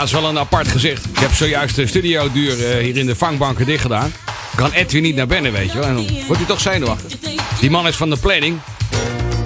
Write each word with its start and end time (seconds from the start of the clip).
Dat 0.00 0.08
is 0.08 0.12
wel 0.12 0.24
een 0.24 0.38
apart 0.38 0.68
gezicht. 0.68 1.04
Ik 1.04 1.18
heb 1.18 1.32
zojuist 1.32 1.76
de 1.76 1.86
studioduur 1.86 2.58
uh, 2.58 2.82
hier 2.82 2.96
in 2.96 3.06
de 3.06 3.16
vangbanken 3.16 3.66
dicht 3.66 3.82
gedaan. 3.82 4.12
Kan 4.54 4.72
Edwin 4.72 5.02
niet 5.02 5.16
naar 5.16 5.26
binnen, 5.26 5.52
weet 5.52 5.72
je 5.72 5.78
wel. 5.78 5.86
En 5.86 5.94
dan 5.94 6.06
wordt 6.26 6.36
hij 6.36 6.46
toch 6.46 6.60
zenuwachtig. 6.60 7.12
Die 7.60 7.70
man 7.70 7.86
is 7.86 7.96
van 7.96 8.10
de 8.10 8.16
planning. 8.16 8.58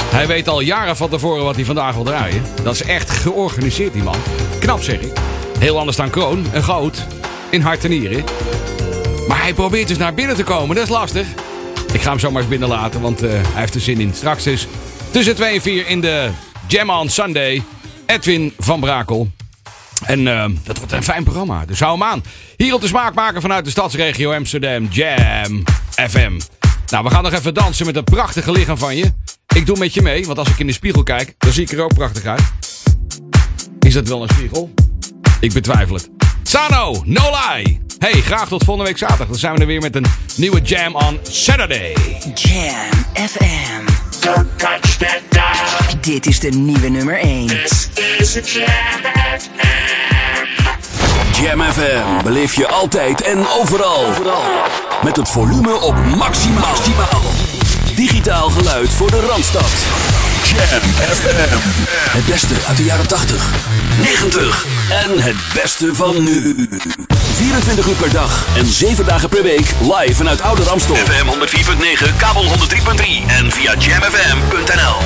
Hij 0.05 0.27
weet 0.27 0.49
al 0.49 0.61
jaren 0.61 0.97
van 0.97 1.09
tevoren 1.09 1.45
wat 1.45 1.55
hij 1.55 1.65
vandaag 1.65 1.95
wil 1.95 2.05
draaien. 2.05 2.43
Dat 2.63 2.75
is 2.75 2.83
echt 2.83 3.11
georganiseerd, 3.11 3.93
die 3.93 4.03
man. 4.03 4.17
Knap, 4.59 4.83
zeg 4.83 5.01
ik. 5.01 5.13
Heel 5.59 5.79
anders 5.79 5.97
dan 5.97 6.11
Kroon 6.11 6.47
en 6.53 6.65
Goud. 6.65 7.07
In 7.51 7.61
hart 7.61 7.85
en 7.85 7.91
nieren. 7.91 8.25
Maar 9.29 9.43
hij 9.43 9.55
probeert 9.55 9.89
dus 9.89 9.99
naar 9.99 10.15
binnen 10.15 10.37
te 10.37 10.45
komen. 10.45 10.77
Dat 10.77 10.85
is 10.85 10.91
lastig. 10.91 11.27
Ik 11.95 12.03
ga 12.03 12.11
hem 12.11 12.19
zomaar 12.19 12.41
eens 12.41 12.51
binnenlaten, 12.51 13.01
want 13.01 13.23
uh, 13.23 13.31
hij 13.31 13.61
heeft 13.61 13.75
er 13.75 13.81
zin 13.81 14.01
in. 14.01 14.15
Straks 14.15 14.47
is 14.47 14.67
tussen 15.11 15.35
2 15.35 15.55
en 15.55 15.61
4 15.61 15.89
in 15.89 16.01
de 16.01 16.31
Jam 16.67 16.91
on 16.91 17.09
Sunday. 17.09 17.63
Edwin 18.07 18.53
van 18.59 18.81
Brakel. 18.81 19.31
En 20.05 20.21
uh, 20.21 20.45
dat 20.65 20.79
wordt 20.79 20.93
een 20.93 21.03
fijn 21.03 21.25
programma, 21.25 21.65
dus 21.65 21.81
hou 21.81 21.93
hem 21.99 22.03
aan. 22.03 22.25
Hier 22.57 22.75
op 22.75 22.81
de 22.81 22.87
smaak 22.87 23.15
maken 23.15 23.41
vanuit 23.41 23.65
de 23.65 23.71
stadsregio 23.71 24.33
Amsterdam, 24.33 24.89
Jam 24.91 25.65
FM. 26.09 26.41
Nou, 26.87 27.05
we 27.05 27.11
gaan 27.11 27.23
nog 27.23 27.33
even 27.33 27.55
dansen 27.55 27.87
met 27.87 27.97
een 27.97 28.05
prachtige 28.05 28.53
lichaam 28.53 28.79
van 28.79 28.97
je. 28.97 29.13
Ik 29.55 29.67
doe 29.67 29.79
met 29.79 29.95
je 29.95 30.03
mee, 30.03 30.27
want 30.27 30.39
als 30.39 30.49
ik 30.49 30.59
in 30.59 30.67
de 30.67 30.73
spiegel 30.73 31.03
kijk, 31.03 31.35
dan 31.39 31.53
zie 31.53 31.63
ik 31.63 31.73
er 31.73 31.83
ook 31.83 31.95
prachtig 31.95 32.25
uit. 32.25 32.43
Is 33.81 33.95
dat 33.95 34.09
wel 34.09 34.23
een 34.23 34.29
spiegel? 34.29 34.75
Ik 35.41 35.53
betwijfel 35.53 35.95
het. 35.95 36.24
Sano, 36.55 37.03
no 37.05 37.31
lie. 37.31 37.81
Hey, 37.99 38.21
graag 38.21 38.49
tot 38.49 38.65
volgende 38.65 38.91
week 38.91 38.99
zaterdag. 38.99 39.27
Dan 39.27 39.37
zijn 39.37 39.55
we 39.55 39.61
er 39.61 39.67
weer 39.67 39.81
met 39.81 39.97
een 39.97 40.07
nieuwe 40.37 40.61
Jam 40.61 40.95
on 40.95 41.19
Saturday. 41.23 41.97
Jam 42.35 43.05
FM. 43.29 43.85
Don't 44.21 44.59
touch 44.59 44.97
that 44.97 45.21
dial. 45.29 46.01
Dit 46.01 46.27
is 46.27 46.41
de 46.41 46.49
nieuwe 46.49 46.89
nummer 46.89 47.19
1. 47.19 47.47
This 47.47 47.89
is 48.19 48.37
a 48.37 48.41
Jam 48.41 49.13
FM. 49.39 51.43
Jam 51.43 51.63
FM 51.63 52.23
beleef 52.23 52.55
je 52.55 52.69
altijd 52.69 53.23
en 53.23 53.49
overal. 53.49 54.05
Met 55.05 55.17
het 55.17 55.29
volume 55.29 55.81
op 55.81 55.95
maximaal. 56.17 57.23
Digitaal 57.95 58.51
geluid 58.51 58.91
voor 58.91 59.11
de 59.11 59.21
Randstad. 59.21 60.14
Jam 60.55 60.81
FM. 60.93 61.59
Het 62.17 62.27
beste 62.27 62.55
uit 62.67 62.77
de 62.77 62.85
jaren 62.85 63.09
80, 63.09 63.51
90 64.01 64.67
en 64.91 65.23
het 65.23 65.37
beste 65.55 65.95
van 65.95 66.25
nu. 66.25 66.69
24 67.35 67.87
uur 67.87 67.95
per 67.95 68.13
dag 68.13 68.47
en 68.57 68.67
7 68.67 69.05
dagen 69.05 69.29
per 69.29 69.43
week 69.43 69.75
live 69.81 70.15
vanuit 70.15 70.41
Oude 70.41 70.63
Ramstel. 70.63 70.95
FM 70.95 71.27
104.9, 72.11 72.17
kabel 72.17 72.45
103.3 72.45 72.51
en 73.27 73.51
via 73.51 73.75
jamfm.nl. 73.79 74.97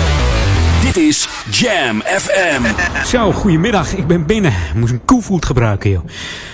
Dit 0.83 0.97
is 0.97 1.29
Jam 1.51 2.03
FM. 2.03 2.63
Zo, 3.07 3.33
goedemiddag. 3.33 3.95
Ik 3.95 4.07
ben 4.07 4.27
binnen. 4.27 4.53
Ik 4.53 4.75
moest 4.75 4.93
een 4.93 5.05
koevoet 5.05 5.47
gebruiken, 5.47 5.91
joh. 5.91 6.05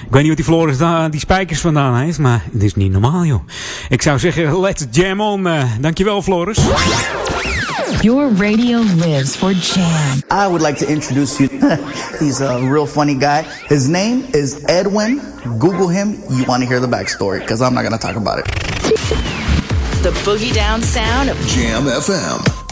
Ik 0.07 0.11
weet 0.11 0.21
niet 0.21 0.29
wat 0.29 0.37
die 0.37 0.47
Floris 0.47 0.79
daar 0.79 1.11
die 1.11 1.21
spijkers 1.21 1.61
vandaan 1.61 1.97
heeft, 1.97 2.19
maar 2.19 2.43
het 2.53 2.63
is 2.63 2.75
niet 2.75 2.93
normaal, 2.93 3.25
joh. 3.25 3.49
Ik 3.89 4.03
zou 4.03 4.19
zeggen, 4.19 4.61
let's 4.61 4.85
jam 4.91 5.21
on. 5.21 5.47
Uh, 5.47 5.63
dankjewel, 5.81 6.23
Floris. 6.23 6.59
Your 8.03 8.29
radio 8.29 8.79
lives 8.79 9.37
for 9.37 9.53
jam. 9.55 10.23
I 10.31 10.47
would 10.47 10.63
like 10.63 10.79
to 10.79 10.91
introduce 10.91 11.41
you. 11.41 11.49
He's 12.19 12.41
a 12.41 12.63
real 12.63 12.87
funny 12.87 13.15
guy. 13.15 13.43
His 13.69 13.89
name 13.89 14.25
is 14.35 14.65
Edwin. 14.69 15.19
Google 15.59 15.89
him. 15.89 16.19
You 16.31 16.45
want 16.45 16.63
to 16.63 16.69
hear 16.69 16.81
the 16.81 16.87
backstory 16.87 17.41
because 17.41 17.63
I'm 17.63 17.75
not 17.75 17.83
going 17.83 17.93
to 17.93 17.99
talk 17.99 18.17
about 18.17 18.41
it. 18.41 18.45
The 20.03 20.11
boogie 20.25 20.55
down 20.55 20.83
sound 20.83 21.31
of 21.31 21.39
Jam 21.47 21.85
FM. 21.85 22.64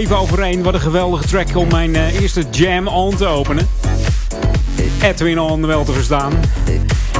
Even 0.00 0.18
overeen. 0.18 0.62
Wat 0.62 0.74
een 0.74 0.80
geweldige 0.80 1.26
track 1.26 1.56
om 1.56 1.68
mijn 1.68 1.90
uh, 1.90 2.20
eerste 2.20 2.44
jam 2.50 2.88
on 2.88 3.16
te 3.16 3.26
openen. 3.26 3.68
Edwin 5.02 5.40
on 5.40 5.66
wel 5.66 5.84
te 5.84 5.92
verstaan. 5.92 6.32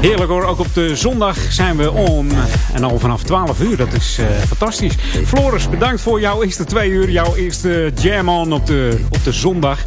Heerlijk 0.01 0.31
hoor, 0.31 0.45
ook 0.45 0.59
op 0.59 0.75
de 0.75 0.97
zondag 0.97 1.37
zijn 1.49 1.77
we 1.77 1.91
on. 1.93 2.31
En 2.73 2.85
al 2.85 2.99
vanaf 2.99 3.23
12 3.23 3.61
uur, 3.61 3.77
dat 3.77 3.93
is 3.93 4.19
uh, 4.21 4.27
fantastisch. 4.27 4.95
Floris, 5.27 5.69
bedankt 5.69 6.01
voor 6.01 6.21
jouw 6.21 6.43
eerste 6.43 6.65
twee 6.65 6.91
uur. 6.91 7.11
Jouw 7.11 7.35
eerste 7.35 7.93
jam 8.01 8.29
on 8.29 8.53
op 8.53 8.67
de, 8.67 8.99
op 9.11 9.25
de 9.25 9.33
zondag. 9.33 9.83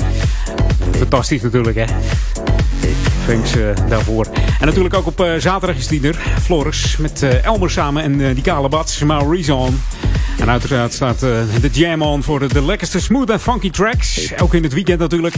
Fantastisch 0.98 1.42
natuurlijk 1.42 1.78
hè. 1.78 1.86
Thanks 3.28 3.56
uh, 3.56 3.70
daarvoor. 3.90 4.28
En 4.60 4.66
natuurlijk 4.66 4.96
ook 4.96 5.08
op 5.08 5.26
zaterdag 5.38 5.78
is 5.78 5.88
die 5.88 6.08
er. 6.08 6.16
Floris 6.42 6.98
met 6.98 7.24
Elmer 7.44 7.72
samen 7.72 8.04
en 8.04 8.34
die 8.34 8.44
kale 8.44 8.70
bats. 8.70 9.04
Maurice 9.04 9.54
on. 9.54 9.80
En 10.40 10.50
uiteraard 10.50 10.94
staat 10.94 11.20
de 11.20 11.70
jam 11.72 12.02
on 12.02 12.24
voor 12.24 12.48
de, 12.48 12.66
lekkerste 12.66 13.00
smooth 13.00 13.30
en 13.30 13.40
funky 13.40 13.70
tracks. 13.70 14.32
Ook 14.42 14.54
in 14.54 14.64
het 14.64 14.74
weekend 14.74 15.00
natuurlijk. 15.00 15.36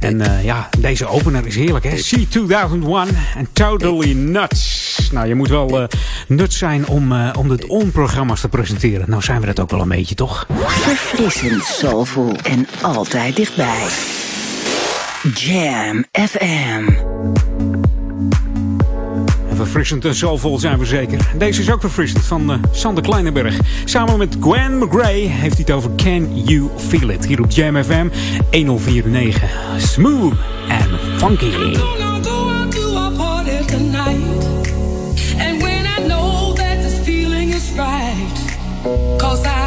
En 0.00 0.20
uh, 0.20 0.44
ja, 0.44 0.68
deze 0.78 1.06
opener 1.06 1.46
is 1.46 1.56
heerlijk 1.56 1.84
hè. 1.84 1.96
C2001 1.96 3.16
en 3.36 3.48
Totally 3.52 4.12
Nuts. 4.12 5.08
Nou, 5.12 5.28
je 5.28 5.34
moet 5.34 5.48
wel 5.48 5.80
uh, 5.80 5.86
nuts 6.26 6.58
zijn 6.58 6.86
om, 6.86 7.12
uh, 7.12 7.30
om 7.38 7.48
de 7.48 7.68
on-programma's 7.68 8.40
te 8.40 8.48
presenteren. 8.48 9.10
Nou 9.10 9.22
zijn 9.22 9.40
we 9.40 9.46
dat 9.46 9.60
ook 9.60 9.70
wel 9.70 9.80
een 9.80 9.88
beetje, 9.88 10.14
toch? 10.14 10.46
Verfrissend, 10.66 11.64
soulful 11.64 12.36
en 12.42 12.66
altijd 12.82 13.36
dichtbij. 13.36 13.86
Jam 15.34 16.04
FM. 16.12 17.89
Verfrissend 19.60 20.04
en 20.04 20.14
soulvol 20.14 20.58
zijn 20.58 20.78
we 20.78 20.84
zeker. 20.84 21.18
Deze 21.38 21.60
is 21.60 21.70
ook 21.70 21.80
verfrissend 21.80 22.24
van 22.24 22.50
uh, 22.50 22.56
Sander 22.70 23.02
Kleinenberg. 23.02 23.58
Samen 23.84 24.18
met 24.18 24.36
Gwen 24.40 24.78
McGray 24.78 25.20
heeft 25.20 25.54
hij 25.54 25.64
het 25.66 25.70
over 25.70 25.90
Can 25.96 26.42
You 26.44 26.68
Feel 26.76 27.08
It? 27.08 27.26
Hier 27.26 27.42
op 27.42 27.50
Jam 27.50 27.84
FM 27.84 28.08
1049. 28.50 29.42
Smooth 29.78 30.32
and 30.68 31.00
funky. 31.18 31.78
I, 39.42 39.59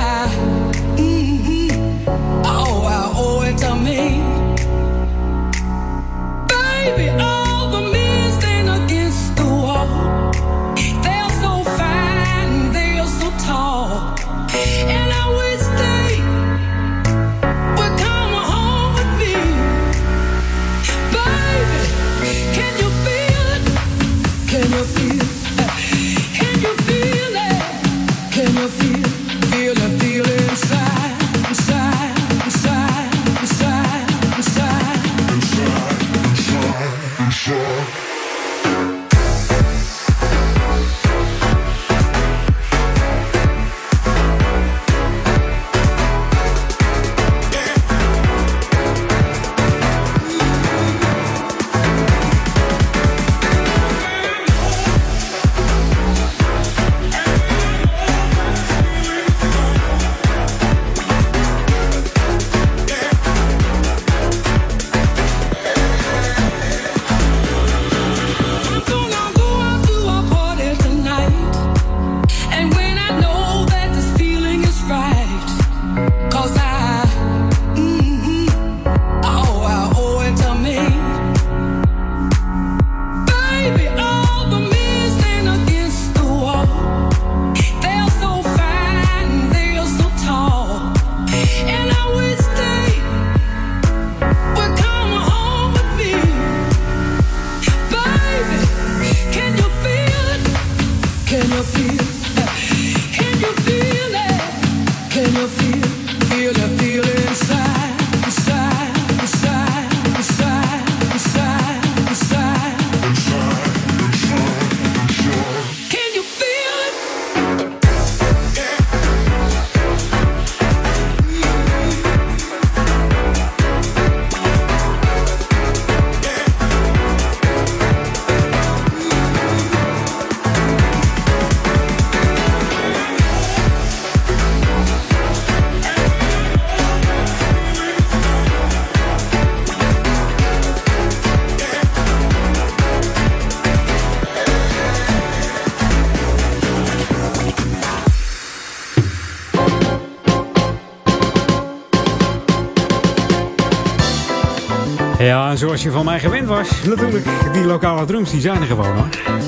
zoals 155.64 155.84
je 155.84 155.92
van 155.92 156.06
mij 156.06 156.20
gewend 156.20 156.48
was, 156.48 156.70
natuurlijk. 156.86 157.26
Die 157.54 157.64
lokale 157.64 158.06
drums, 158.06 158.32
die 158.32 158.42
zijn 158.42 158.62
er 158.62 158.68
gewoon 158.68 158.96
hoor. 158.96 159.08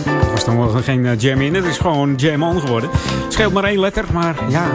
Het 0.10 0.32
was 0.32 0.46
dan 0.46 0.58
wel 0.58 0.70
geen 0.70 1.06
uh, 1.06 1.20
jam 1.20 1.42
in, 1.42 1.54
het 1.54 1.66
is 1.66 1.78
gewoon 1.78 2.16
jam 2.16 2.44
on 2.44 2.60
geworden. 2.60 2.90
Scheelt 3.30 3.54
maar 3.54 3.64
één 3.64 3.80
letter, 3.80 4.06
maar 4.14 4.36
ja, 4.50 4.68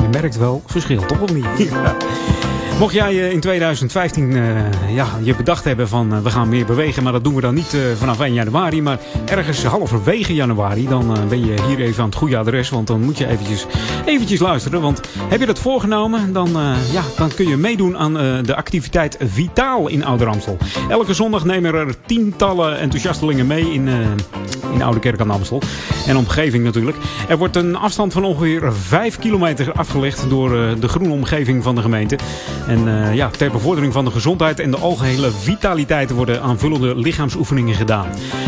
je 0.00 0.08
merkt 0.10 0.36
wel, 0.36 0.62
verschil 0.66 1.06
toch 1.06 1.20
of 1.20 1.32
niet? 1.32 1.46
Mocht 2.78 2.94
jij 2.94 3.14
in 3.14 3.40
2015 3.40 4.30
uh, 4.30 4.94
ja, 4.94 5.06
je 5.22 5.36
bedacht 5.36 5.64
hebben 5.64 5.88
van 5.88 6.14
uh, 6.14 6.20
we 6.22 6.30
gaan 6.30 6.48
meer 6.48 6.66
bewegen, 6.66 7.02
maar 7.02 7.12
dat 7.12 7.24
doen 7.24 7.34
we 7.34 7.40
dan 7.40 7.54
niet 7.54 7.76
vanaf 7.98 8.20
1 8.20 8.32
januari, 8.32 8.82
maar 8.82 8.98
ergens 9.24 9.64
halverwege 9.64 10.34
januari, 10.34 10.88
dan 10.88 11.28
ben 11.28 11.46
je 11.46 11.62
hier 11.66 11.80
even 11.80 12.02
aan 12.02 12.08
het 12.08 12.18
goede 12.18 12.36
adres, 12.36 12.70
want 12.70 12.86
dan 12.86 13.00
moet 13.00 13.18
je 13.18 13.26
eventjes, 13.26 13.66
eventjes 14.04 14.40
luisteren. 14.40 14.80
Want 14.80 15.00
heb 15.28 15.40
je 15.40 15.46
dat 15.46 15.58
voorgenomen, 15.58 16.32
dan, 16.32 16.50
ja, 16.92 17.02
dan 17.16 17.34
kun 17.34 17.48
je 17.48 17.56
meedoen 17.56 17.98
aan 17.98 18.12
de 18.44 18.56
activiteit 18.56 19.16
Vitaal 19.20 19.88
in 19.88 20.04
Ouder-Amstel. 20.04 20.56
Elke 20.88 21.14
zondag 21.14 21.44
nemen 21.44 21.74
er 21.74 21.94
tientallen 22.06 22.78
enthousiastelingen 22.78 23.46
mee 23.46 23.72
in, 23.72 23.88
in 24.72 24.82
Oude 24.82 25.00
Kerk 25.00 25.20
aan 25.20 25.30
Amstel. 25.30 25.62
En 26.06 26.16
omgeving 26.16 26.64
natuurlijk. 26.64 26.96
Er 27.28 27.38
wordt 27.38 27.56
een 27.56 27.76
afstand 27.76 28.12
van 28.12 28.24
ongeveer 28.24 28.72
5 28.72 29.18
kilometer 29.18 29.72
afgelegd 29.72 30.28
door 30.28 30.50
de 30.80 30.88
groene 30.88 31.12
omgeving 31.12 31.62
van 31.62 31.74
de 31.74 31.80
gemeente. 31.80 32.18
En 32.66 32.86
uh, 32.88 33.14
ja, 33.14 33.28
ter 33.28 33.50
bevordering 33.50 33.92
van 33.92 34.04
de 34.04 34.10
gezondheid 34.10 34.60
en 34.60 34.70
de 34.70 34.76
algehele 34.76 35.30
vitaliteit 35.30 36.10
worden 36.10 36.42
aanvullende 36.42 36.96
lichaamsoefeningen 36.96 37.74
gedaan. 37.74 38.06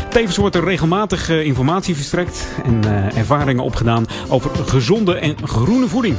Tevens 0.09 0.37
wordt 0.37 0.57
er 0.57 0.65
regelmatig 0.65 1.31
uh, 1.31 1.45
informatie 1.45 1.95
verstrekt 1.95 2.49
en 2.65 2.81
uh, 2.87 3.17
ervaringen 3.17 3.65
opgedaan 3.65 4.07
over 4.29 4.51
gezonde 4.67 5.15
en 5.15 5.37
groene 5.45 5.89
voeding. 5.89 6.17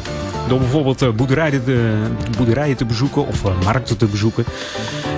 Door 0.47 0.59
bijvoorbeeld 0.59 1.15
boerderijen, 1.15 1.63
te, 1.63 2.01
boerderijen 2.37 2.75
te 2.75 2.85
bezoeken 2.85 3.27
of 3.27 3.63
markten 3.63 3.97
te 3.97 4.05
bezoeken. 4.05 4.45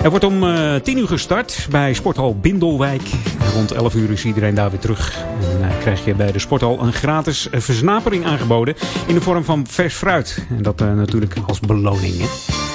Er 0.02 0.10
wordt 0.10 0.24
om 0.24 0.44
10 0.82 0.98
uur 0.98 1.06
gestart 1.06 1.66
bij 1.70 1.94
Sporthal 1.94 2.38
Bindelwijk. 2.40 3.02
Rond 3.54 3.72
11 3.72 3.94
uur 3.94 4.10
is 4.10 4.24
iedereen 4.24 4.54
daar 4.54 4.70
weer 4.70 4.80
terug. 4.80 5.24
En 5.60 5.78
krijg 5.80 6.04
je 6.04 6.14
bij 6.14 6.32
de 6.32 6.38
sporthal 6.38 6.82
een 6.82 6.92
gratis 6.92 7.48
versnapering 7.52 8.26
aangeboden 8.26 8.74
in 9.06 9.14
de 9.14 9.20
vorm 9.20 9.44
van 9.44 9.66
vers 9.66 9.94
fruit. 9.94 10.46
En 10.56 10.62
dat 10.62 10.78
natuurlijk 10.78 11.34
als 11.46 11.60
beloning. 11.60 12.14
Hè? 12.18 12.67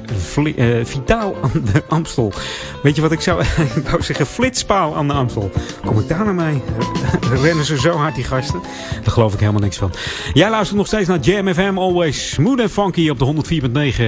Weet 2.83 2.97
je 2.97 3.03
wat 3.03 3.13
ik 3.13 3.21
zou, 3.21 3.43
ik 3.77 3.89
wou 3.89 4.03
zeggen, 4.03 4.27
flitspaal 4.27 4.97
aan 4.97 5.09
de 5.09 5.15
Amstel. 5.15 5.51
Kom 5.85 5.99
ik 5.99 6.09
daar 6.09 6.25
naar 6.25 6.35
mij? 6.35 6.63
Rennen 7.43 7.65
ze 7.65 7.79
zo 7.79 7.97
hard, 7.97 8.15
die 8.15 8.25
gasten? 8.25 8.61
Daar 9.03 9.13
geloof 9.13 9.35
ik 9.35 9.41
helemaal 9.41 9.61
niks 9.61 9.77
van. 9.77 9.93
Jij 10.33 10.51
luistert 10.51 10.79
nog 10.79 10.87
steeds 10.87 11.09
naar 11.09 11.19
Jam 11.19 11.55
FM, 11.55 11.79
always 11.79 12.31
smooth 12.31 12.61
en 12.61 12.71
funky 12.71 13.09
op 13.09 13.19
de 13.19 13.59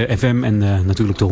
104.9 0.09 0.17
FM 0.17 0.43
en 0.43 0.61
uh, 0.61 0.79
natuurlijk 0.85 1.17
de 1.17 1.27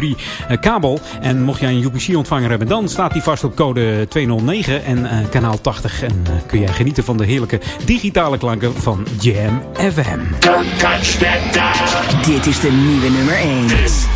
103.3 0.00 0.04
uh, 0.50 0.56
kabel. 0.60 1.00
En 1.20 1.42
mocht 1.42 1.60
jij 1.60 1.70
een 1.70 1.82
UPC-ontvanger 1.82 2.48
hebben, 2.48 2.68
dan 2.68 2.88
staat 2.88 3.12
die 3.12 3.22
vast 3.22 3.44
op 3.44 3.56
code 3.56 4.06
209 4.08 4.84
en 4.84 4.98
uh, 4.98 5.10
kanaal 5.30 5.60
80. 5.60 6.02
En 6.02 6.24
uh, 6.28 6.34
kun 6.46 6.60
jij 6.60 6.72
genieten 6.72 7.04
van 7.04 7.16
de 7.16 7.24
heerlijke 7.24 7.60
digitale 7.84 8.38
klanken 8.38 8.74
van 8.74 9.06
Jam 9.20 9.62
FM. 9.74 10.18
Don't 10.38 10.78
touch 10.78 11.18
that 11.18 11.52
dial. 11.52 12.34
Dit 12.34 12.46
is 12.46 12.60
de 12.60 12.70
nieuwe 12.70 13.08
nummer 13.10 13.34
1. 13.34 13.66
This 13.66 14.06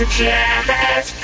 is 0.00 0.16
Jam 0.16 0.74
FM. 1.02 1.19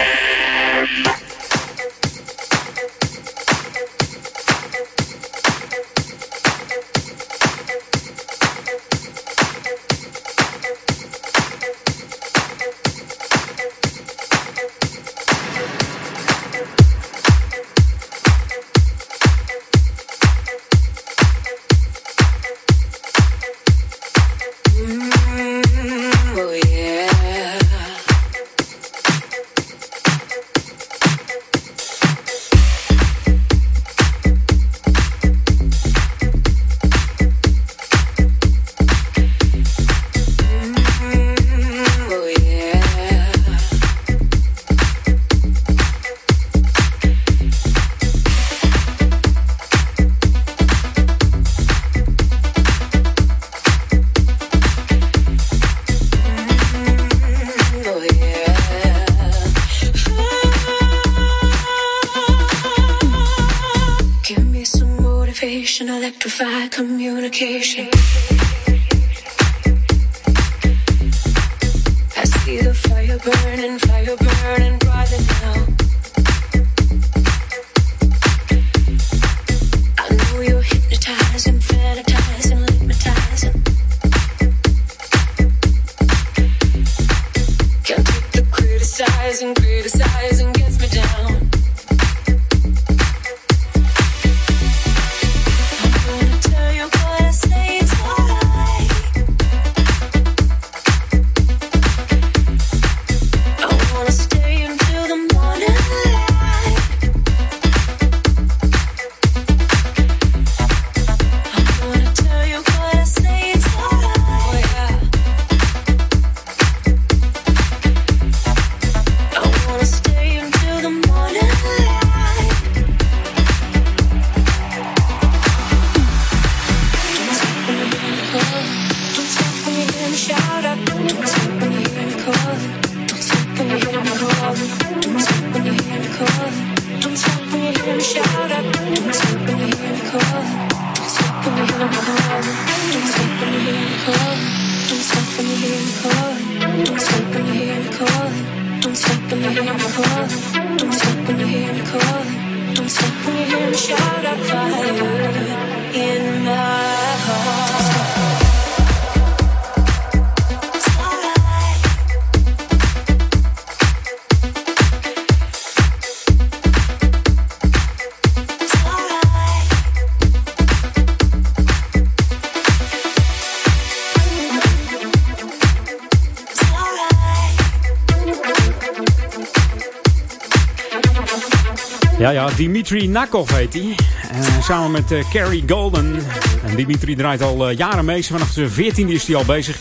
Dimitri 182.86 183.12
Nakov 183.12 183.50
heet 183.50 183.72
hij. 183.72 183.96
Uh, 184.34 184.62
samen 184.62 184.90
met 184.90 185.12
uh, 185.12 185.24
Carrie 185.30 185.64
Golden. 185.66 186.18
En 186.64 186.76
Dimitri 186.76 187.16
draait 187.16 187.42
al 187.42 187.70
uh, 187.70 187.76
jaren 187.76 188.04
mee. 188.04 188.24
Vanaf 188.24 188.50
zijn 188.50 188.70
14 188.70 189.08
is 189.08 189.26
hij 189.26 189.36
al 189.36 189.44
bezig. 189.44 189.78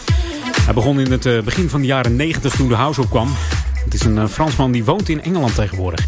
Hij 0.62 0.74
begon 0.74 1.00
in 1.00 1.12
het 1.12 1.46
begin 1.46 1.70
van 1.70 1.82
de 1.82 1.88
jaren 1.88 2.16
90 2.16 2.56
toen 2.56 2.68
de 2.68 2.76
house 2.76 3.02
opkwam. 3.02 3.30
Het 3.84 3.94
is 3.94 4.02
een 4.02 4.30
Fransman 4.30 4.72
die 4.72 4.84
woont 4.84 5.10
in 5.10 5.24
Engeland 5.24 5.56
tegenwoordig. 5.56 6.06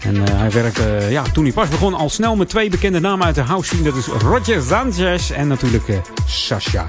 En 0.00 0.36
hij 0.36 0.50
werkte, 0.50 1.06
ja, 1.10 1.22
toen 1.22 1.44
hij 1.44 1.52
pas 1.52 1.68
begon, 1.68 1.94
al 1.94 2.10
snel 2.10 2.36
met 2.36 2.48
twee 2.48 2.70
bekende 2.70 3.00
namen 3.00 3.26
uit 3.26 3.34
de 3.34 3.40
house 3.40 3.68
scene. 3.68 3.82
Dat 3.82 3.96
is 3.96 4.06
Roger 4.06 4.62
Sanchez 4.62 5.30
en 5.30 5.48
natuurlijk 5.48 6.00
Sasha. 6.26 6.86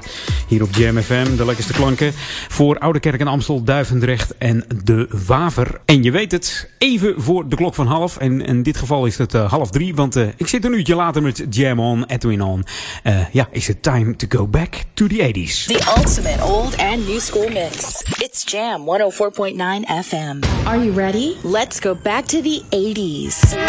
Hier 0.48 0.62
op 0.62 0.74
Jam 0.74 1.02
FM, 1.02 1.36
de 1.36 1.44
lekkerste 1.44 1.72
klanken 1.72 2.12
voor 2.48 2.78
Oudekerk 2.78 3.20
en 3.20 3.26
Amstel, 3.26 3.62
Duivendrecht 3.62 4.36
en 4.38 4.64
De 4.84 5.06
Waver. 5.26 5.80
En 5.84 6.02
je 6.02 6.10
weet 6.10 6.32
het, 6.32 6.70
even 6.78 7.14
voor 7.16 7.48
de 7.48 7.56
klok 7.56 7.74
van 7.74 7.86
half. 7.86 8.16
En 8.16 8.40
in 8.40 8.62
dit 8.62 8.76
geval 8.76 9.06
is 9.06 9.18
het 9.18 9.34
uh, 9.34 9.50
half 9.50 9.70
drie, 9.70 9.94
want 9.94 10.16
uh, 10.16 10.26
ik 10.36 10.46
zit 10.46 10.64
een 10.64 10.72
uurtje 10.72 10.94
later 10.94 11.22
met 11.22 11.46
Jam 11.50 11.80
On, 11.80 12.04
Edwin 12.04 12.42
On. 12.42 12.64
Uh, 13.04 13.20
ja, 13.32 13.48
is 13.50 13.66
het 13.66 13.82
time 13.82 14.16
to 14.16 14.26
go 14.28 14.46
back 14.46 14.74
to 14.94 15.06
the 15.06 15.32
80s. 15.32 15.64
The 15.66 15.94
ultimate 15.96 16.44
old 16.44 16.76
and 16.76 17.06
new 17.06 17.20
school 17.20 17.48
mix. 17.48 18.02
It's 18.18 18.52
Jam 18.52 18.80
104.9 18.80 20.04
FM. 20.04 20.66
Are 20.66 20.84
you 20.84 20.92
ready? 20.92 21.34
Let's 21.42 21.80
go 21.80 21.96
back 22.02 22.24
to 22.24 22.40
the 22.40 22.62
80s. 22.70 23.67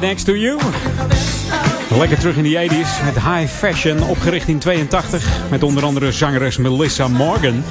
Next 0.00 0.24
to 0.24 0.36
You. 0.36 0.58
Lekker 1.98 2.18
terug 2.18 2.36
in 2.36 2.42
de 2.42 2.68
80s 2.70 3.04
met 3.04 3.14
High 3.14 3.52
Fashion, 3.52 4.02
opgericht 4.02 4.48
in 4.48 4.58
82. 4.58 5.26
Met 5.50 5.62
onder 5.62 5.84
andere 5.84 6.12
zangeres 6.12 6.56
Melissa 6.56 7.08
Morgan. 7.08 7.64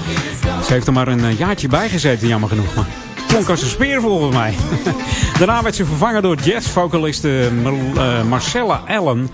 Ze 0.66 0.74
heeft 0.74 0.88
er 0.88 0.94
maar 0.94 1.08
een 1.08 1.26
eh, 1.26 1.38
jaartje 1.38 1.68
bij 1.68 1.90
gezeten, 1.90 2.28
jammer 2.28 2.50
genoeg. 2.50 2.76
Maar 2.76 2.88
klonk 3.28 3.50
als 3.50 3.62
een 3.62 3.70
speer 3.70 4.02
volgens 4.02 4.36
mij. 4.36 4.56
Daarna 5.38 5.64
werd 5.64 5.76
ze 5.76 5.86
vervangen 5.86 6.22
door 6.22 6.38
jazzvocaliste 6.44 7.50
uh, 7.96 8.24
Marcella 8.24 8.84
Allen. 8.88 9.30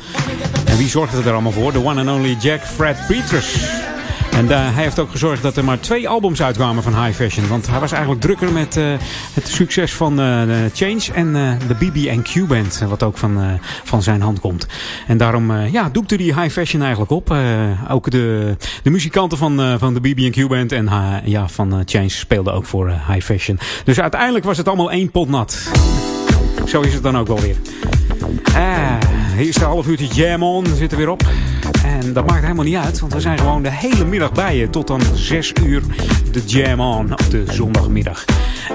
En 0.65 0.77
wie 0.77 0.89
zorgde 0.89 1.21
er 1.21 1.33
allemaal 1.33 1.51
voor? 1.51 1.71
De 1.71 1.85
one 1.85 1.99
and 1.99 2.09
only 2.09 2.37
Jack 2.39 2.61
Fred 2.61 2.97
Peters. 3.07 3.55
En 4.37 4.45
uh, 4.45 4.73
hij 4.73 4.83
heeft 4.83 4.99
ook 4.99 5.11
gezorgd 5.11 5.41
dat 5.41 5.57
er 5.57 5.63
maar 5.63 5.79
twee 5.79 6.09
albums 6.09 6.41
uitkwamen 6.41 6.83
van 6.83 7.03
High 7.03 7.15
Fashion. 7.15 7.47
Want 7.47 7.67
hij 7.67 7.79
was 7.79 7.91
eigenlijk 7.91 8.21
drukker 8.21 8.51
met 8.51 8.77
uh, 8.77 8.85
het 9.33 9.47
succes 9.47 9.93
van 9.93 10.19
uh, 10.19 10.41
Change 10.73 11.01
en 11.13 11.33
de 11.67 11.75
BB&Q 11.75 12.47
Band. 12.47 12.83
Wat 12.87 13.03
ook 13.03 13.17
van, 13.17 13.59
van 13.83 14.01
zijn 14.01 14.21
hand 14.21 14.39
komt. 14.39 14.67
En 15.07 15.17
daarom 15.17 15.65
ja, 15.65 15.89
doekte 15.89 16.17
die 16.17 16.39
High 16.39 16.49
Fashion 16.49 16.81
eigenlijk 16.81 17.11
op. 17.11 17.35
ook 17.89 18.11
de, 18.11 18.55
de 18.83 18.89
muzikanten 18.89 19.37
van, 19.37 19.79
van 19.79 19.93
de 19.93 19.99
BB&Q 19.99 20.47
Band 20.47 20.71
en 20.71 20.89
ja, 21.23 21.47
van 21.47 21.81
Change 21.85 22.09
speelden 22.09 22.53
ook 22.53 22.65
voor 22.65 22.89
High 22.89 23.25
Fashion. 23.25 23.59
Dus 23.83 23.99
uiteindelijk 23.99 24.45
was 24.45 24.57
het 24.57 24.67
allemaal 24.67 24.91
één 24.91 25.11
pot 25.11 25.29
nat. 25.29 25.69
Zo 26.65 26.81
is 26.81 26.93
het 26.93 27.03
dan 27.03 27.17
ook 27.17 27.27
wel 27.27 27.39
weer. 27.39 27.55
Ah, 28.53 28.97
hier 29.35 29.47
is 29.47 29.55
de 29.55 29.65
half 29.65 29.87
uurtje 29.87 30.07
Jam 30.07 30.43
On. 30.43 30.65
Zit 30.75 30.91
er 30.91 30.97
weer 30.97 31.09
op. 31.09 31.25
En 31.83 32.13
dat 32.13 32.25
maakt 32.27 32.41
helemaal 32.41 32.63
niet 32.65 32.75
uit, 32.75 32.99
want 32.99 33.13
we 33.13 33.19
zijn 33.19 33.37
gewoon 33.37 33.63
de 33.63 33.71
hele 33.71 34.05
middag 34.05 34.31
bij 34.31 34.57
je. 34.57 34.69
Tot 34.69 34.87
dan 34.87 35.01
6 35.13 35.53
uur 35.63 35.81
de 36.31 36.43
Jam 36.45 36.79
On 36.79 37.11
op 37.11 37.29
de 37.29 37.43
zondagmiddag. 37.49 38.25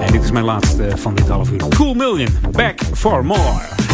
En 0.01 0.13
dit 0.13 0.23
is 0.23 0.31
mijn 0.31 0.45
laatste 0.45 0.91
van 0.97 1.15
dit 1.15 1.29
half 1.29 1.51
uur. 1.51 1.63
Cool 1.69 1.95
Million, 1.95 2.29
back 2.51 2.81
for 2.93 3.25
more. 3.25 3.92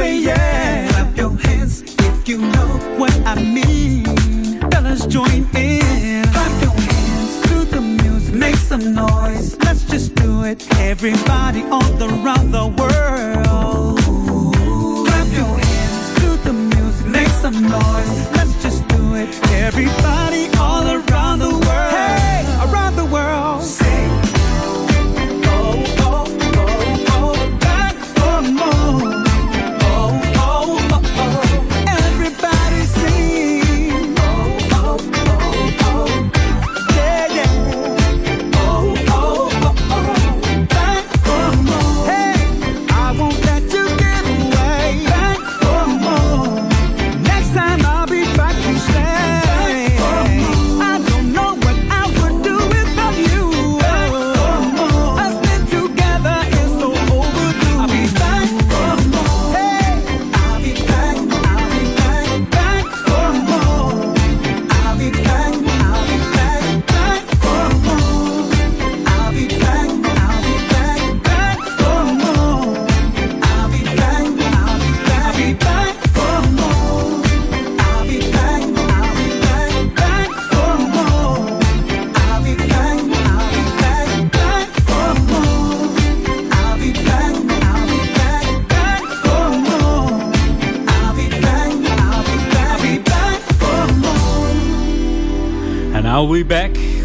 say 0.00 0.16
yeah. 0.18 0.88
Clap 0.92 1.16
your 1.16 1.34
hands 1.46 1.74
if 2.08 2.28
you 2.28 2.38
know 2.38 2.70
what 3.00 3.14
I 3.32 3.34
mean. 3.58 4.04
Fellas, 4.70 5.04
join 5.06 5.40
in. 5.54 6.24
Clap 6.34 6.54
your 6.64 6.78
hands 6.88 7.32
to 7.48 7.56
the 7.74 7.82
music. 8.02 8.34
Make 8.34 8.56
some 8.70 8.94
noise. 8.94 9.58
Let's 9.66 9.84
just 9.92 10.14
do 10.14 10.44
it. 10.44 10.58
Everybody 10.90 11.62
on 11.78 11.88
the 11.98 12.08
run. 12.24 12.50
the 12.50 12.66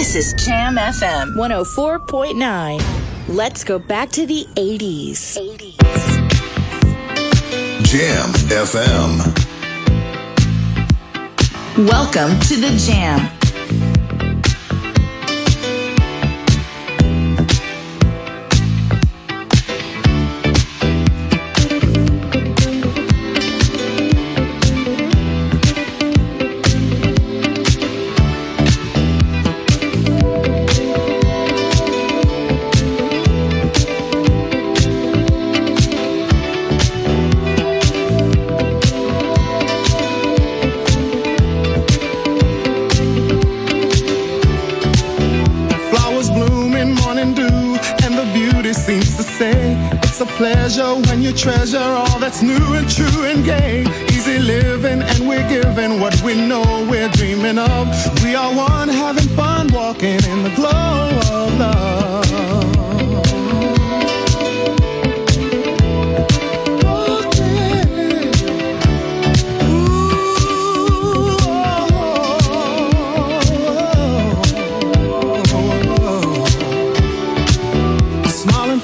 This 0.00 0.14
is 0.16 0.32
Jam 0.42 0.76
FM 0.76 1.34
104.9. 1.34 3.28
Let's 3.28 3.62
go 3.64 3.78
back 3.78 4.08
to 4.12 4.24
the 4.24 4.46
80s. 4.56 5.36
80s. 5.36 5.76
Jam 7.84 8.30
FM. 8.48 9.18
Welcome 11.86 12.40
to 12.40 12.56
the 12.56 12.74
Jam. 12.78 13.39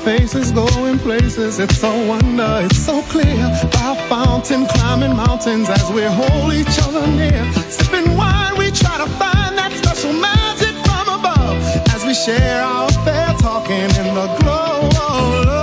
Faces 0.06 0.52
going 0.52 1.00
places. 1.00 1.58
It's 1.58 1.78
so 1.78 1.90
wonder, 2.06 2.60
it's 2.62 2.78
so 2.78 3.02
clear. 3.10 3.42
By 3.74 3.96
fountain, 4.08 4.64
climbing 4.66 5.16
mountains 5.16 5.68
as 5.68 5.90
we 5.90 6.02
hold 6.02 6.52
each 6.52 6.78
other 6.86 7.04
near. 7.08 7.42
Sipping 7.68 8.16
wine, 8.16 8.56
we 8.56 8.70
try 8.70 8.98
to 8.98 9.08
find 9.20 9.52
that 9.58 9.72
special 9.82 10.12
magic 10.12 10.74
from 10.86 11.06
above 11.18 11.58
as 11.94 12.04
we 12.04 12.14
share 12.14 12.62
our 12.62 12.86
affair, 12.86 13.34
talking 13.40 13.90
in 14.00 14.08
the 14.14 14.28
glow 14.38 14.86
of 14.86 15.46
love. 15.46 15.55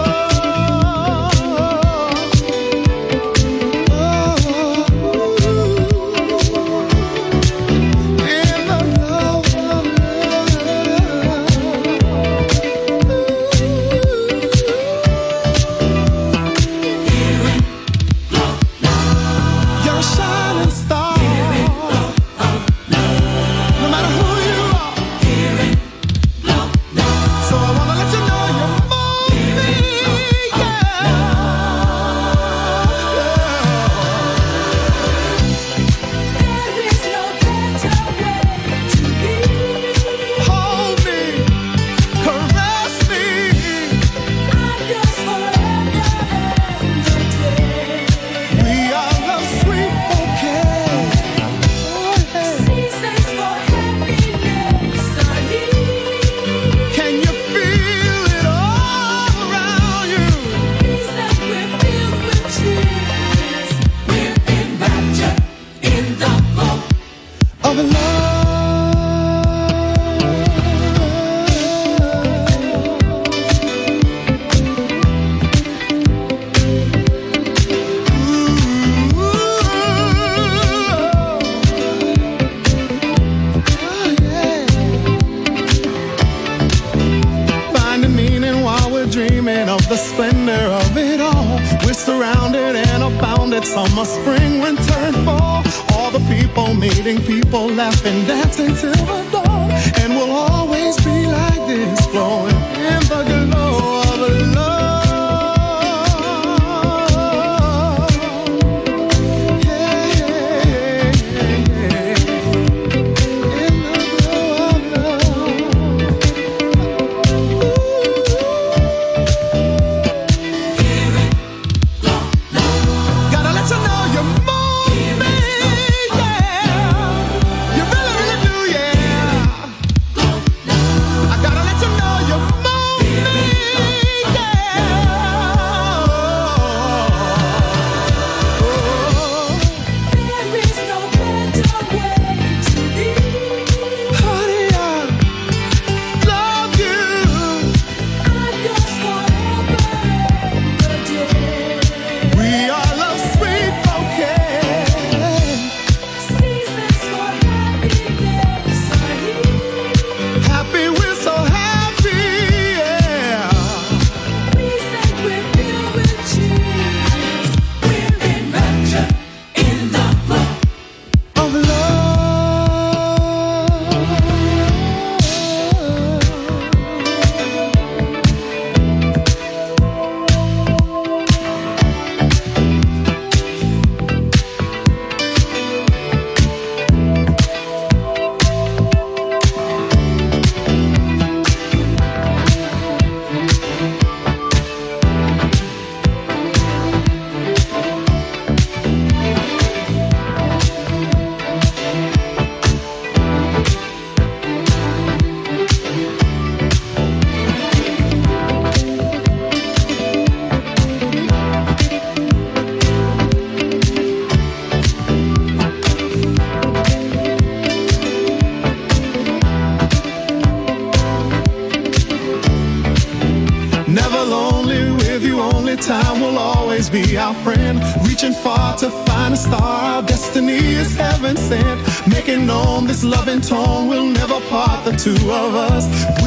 Two 234.98 235.14
of 235.32 235.56
us. 235.56 236.23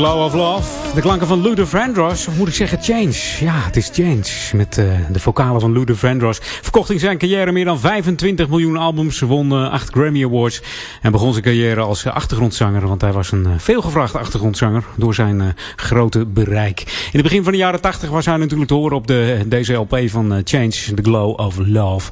Glow 0.00 0.24
of 0.24 0.34
love. 0.34 0.94
De 0.94 1.00
klanken 1.00 1.26
van 1.26 1.42
Luther 1.42 1.66
Vandross, 1.66 2.26
of 2.26 2.36
moet 2.36 2.48
ik 2.48 2.54
zeggen 2.54 2.82
Change? 2.82 3.14
Ja, 3.40 3.54
het 3.54 3.76
is 3.76 3.90
Change. 3.92 4.56
Met 4.56 4.76
uh, 4.78 4.92
de 5.10 5.20
vocalen 5.20 5.60
van 5.60 5.72
Luther 5.72 5.96
Vandross. 5.96 6.38
Verkocht 6.42 6.90
in 6.90 6.98
zijn 6.98 7.18
carrière 7.18 7.52
meer 7.52 7.64
dan 7.64 7.80
25 7.80 8.48
miljoen 8.48 8.76
albums. 8.76 9.20
Won 9.20 9.52
uh, 9.52 9.70
8 9.70 9.90
Grammy 9.90 10.24
Awards. 10.24 10.62
En 11.00 11.12
begon 11.12 11.32
zijn 11.32 11.44
carrière 11.44 11.80
als 11.80 12.04
uh, 12.04 12.14
achtergrondzanger. 12.14 12.88
Want 12.88 13.00
hij 13.00 13.12
was 13.12 13.32
een 13.32 13.46
uh, 13.46 13.52
veelgevraagde 13.56 14.18
achtergrondzanger. 14.18 14.84
Door 14.96 15.14
zijn 15.14 15.56
grote 15.76 16.26
bereik. 16.26 16.80
In 16.80 17.18
het 17.18 17.22
begin 17.22 17.42
van 17.42 17.52
de 17.52 17.58
jaren 17.58 17.80
80 17.80 18.10
was 18.10 18.26
hij 18.26 18.36
natuurlijk 18.36 18.68
te 18.68 18.74
horen 18.74 18.96
op 18.96 19.06
de, 19.06 19.44
deze 19.46 19.72
LP 19.72 19.98
van 20.06 20.40
Change. 20.44 20.68
The 20.70 21.02
Glow 21.02 21.40
of 21.40 21.56
Love. 21.58 22.10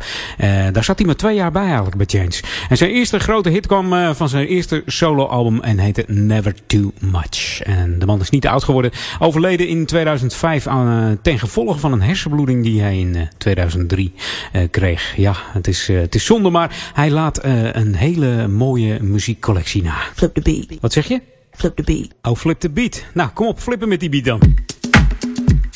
daar 0.73 0.85
zat 0.85 0.99
hij 0.99 1.07
maar 1.07 1.17
twee 1.17 1.35
jaar 1.35 1.53
bij 1.53 1.65
eigenlijk 1.65 1.97
bij 1.97 2.07
Change. 2.07 2.41
En 2.69 2.77
zijn 2.77 2.91
eerste 2.91 3.19
grote 3.19 3.49
hit 3.49 3.67
kwam 3.67 4.15
van 4.15 4.29
zijn 4.29 4.47
eerste 4.47 4.83
solo 4.87 5.27
album. 5.27 5.61
En 5.61 5.79
heette 5.79 6.05
Never 6.07 6.55
Too 6.67 6.93
Much. 6.99 7.61
En 7.63 7.99
de 7.99 8.07
man 8.07 8.21
is 8.21 8.31
niet 8.31 8.47
oud 8.47 8.65
geworden. 8.65 8.91
Overleden 9.19 9.69
in 9.69 9.87
2005 9.87 10.67
aan, 10.67 11.19
ten 11.23 11.39
gevolge 11.39 11.79
van 11.79 11.93
een 11.93 12.03
hersenbloeding 12.03 12.63
die 12.65 12.81
hij 12.81 12.99
in 12.99 13.17
uh, 13.17 13.23
2003 13.39 14.13
uh, 14.53 14.63
kreeg. 14.71 15.17
Ja, 15.17 15.35
het 15.53 15.69
is, 15.69 15.89
het 15.89 16.15
is 16.15 16.25
zonde, 16.25 16.51
maar 16.51 16.91
hij 16.95 17.11
laat 17.11 17.45
een 17.73 17.95
hele 17.95 18.49
mooie 18.49 18.78
muziekcollectie 19.01 19.83
na. 19.83 19.97
Flip 20.15 20.35
the 20.35 20.41
beat. 20.41 20.81
Wat 20.81 20.93
zeg 20.93 21.09
je? 21.09 21.21
Flip 21.51 21.77
the 21.77 21.83
beat. 21.83 22.15
Oh, 22.23 22.37
flip 22.37 22.61
the 22.61 22.71
beat. 22.71 23.05
Nou, 23.15 23.31
kom 23.35 23.47
op, 23.47 23.61
flippen 23.61 23.89
met 23.89 24.01
die 24.01 24.09
beat 24.09 24.25
dan. 24.25 24.41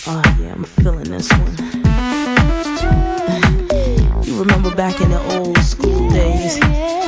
Oh 0.06 0.20
yeah, 0.40 0.54
I'm 0.54 0.64
feeling 0.64 1.08
this 1.08 1.30
one. 1.30 1.54
You 4.24 4.38
remember 4.38 4.74
back 4.74 5.00
in 5.00 5.10
the 5.10 5.20
old 5.36 5.58
school 5.58 6.08
days, 6.10 6.58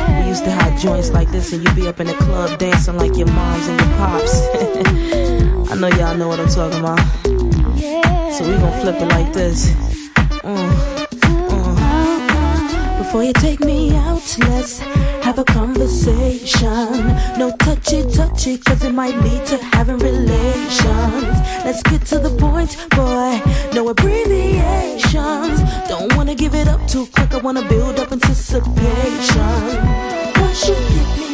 we 0.08 0.28
used 0.28 0.44
to 0.44 0.50
have 0.50 0.80
joints 0.80 1.10
like 1.10 1.30
this 1.30 1.52
and 1.52 1.62
you'd 1.62 1.74
be 1.74 1.86
up 1.88 2.00
in 2.00 2.06
the 2.06 2.14
club 2.14 2.58
dancing 2.58 2.98
like 2.98 3.16
your 3.16 3.30
moms 3.32 3.68
and 3.68 3.80
your 3.80 3.90
pops. 3.96 4.40
I 5.70 5.76
know 5.76 5.88
y'all 5.88 6.16
know 6.16 6.28
what 6.28 6.40
I'm 6.40 6.48
talking 6.48 6.80
about. 6.80 7.00
So 8.34 8.44
we 8.44 8.56
gon' 8.58 8.80
flip 8.80 8.96
it 8.96 9.08
like 9.08 9.32
this. 9.32 9.72
Uh, 10.44 10.54
uh. 11.50 12.98
Before 12.98 13.22
you 13.22 13.32
take 13.32 13.60
me 13.60 13.94
out, 13.94 14.36
let's 14.40 14.80
have 15.24 15.38
a 15.38 15.44
conversation. 15.44 16.92
No 17.38 17.50
touchy 17.58 18.04
touchy, 18.12 18.58
cause 18.58 18.84
it 18.84 18.92
might 18.92 19.16
lead 19.24 19.46
to 19.46 19.56
having 19.56 19.96
relations. 19.96 21.36
Let's 21.64 21.82
get 21.82 22.04
to 22.12 22.18
the 22.18 22.28
point, 22.38 22.76
boy. 22.90 23.40
No 23.72 23.88
abbreviations. 23.88 25.58
Don't 25.88 26.14
wanna 26.14 26.34
give 26.34 26.54
it 26.54 26.68
up 26.68 26.86
too 26.86 27.06
quick, 27.06 27.32
I 27.32 27.38
wanna 27.38 27.66
build 27.66 27.98
up 28.00 28.12
anticipation. 28.12 29.64
Once 30.42 30.68
you 30.68 30.74
get 30.92 31.18
me, 31.18 31.33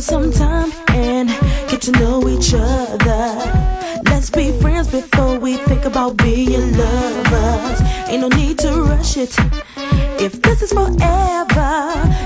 it 0.00 0.04
some 0.04 0.32
time 0.32 0.72
and 0.88 1.28
get 1.68 1.82
to 1.82 1.92
know 1.92 2.26
each 2.28 2.54
other. 2.54 3.22
Let's 4.04 4.30
be 4.30 4.52
friends 4.60 4.88
before 4.88 5.38
we 5.38 5.56
think 5.68 5.84
about 5.84 6.16
being 6.16 6.72
lovers. 6.76 7.80
Ain't 8.08 8.22
no 8.22 8.28
need 8.28 8.58
to 8.60 8.70
rush 8.82 9.16
it. 9.16 9.34
if 10.26 10.40
this 10.42 10.62
is 10.62 10.72
forever. 10.72 11.72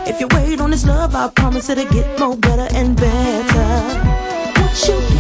If 0.07 0.21
you 0.21 0.29
wait 0.37 0.61
on 0.61 0.71
this 0.71 0.87
love, 0.87 1.15
I 1.15 1.29
promise 1.31 1.69
it'll 1.69 1.91
get 1.93 2.19
more 2.19 2.37
better 2.37 2.69
and 2.75 2.97
better. 2.97 3.71
Once 4.61 4.89
you 4.89 5.14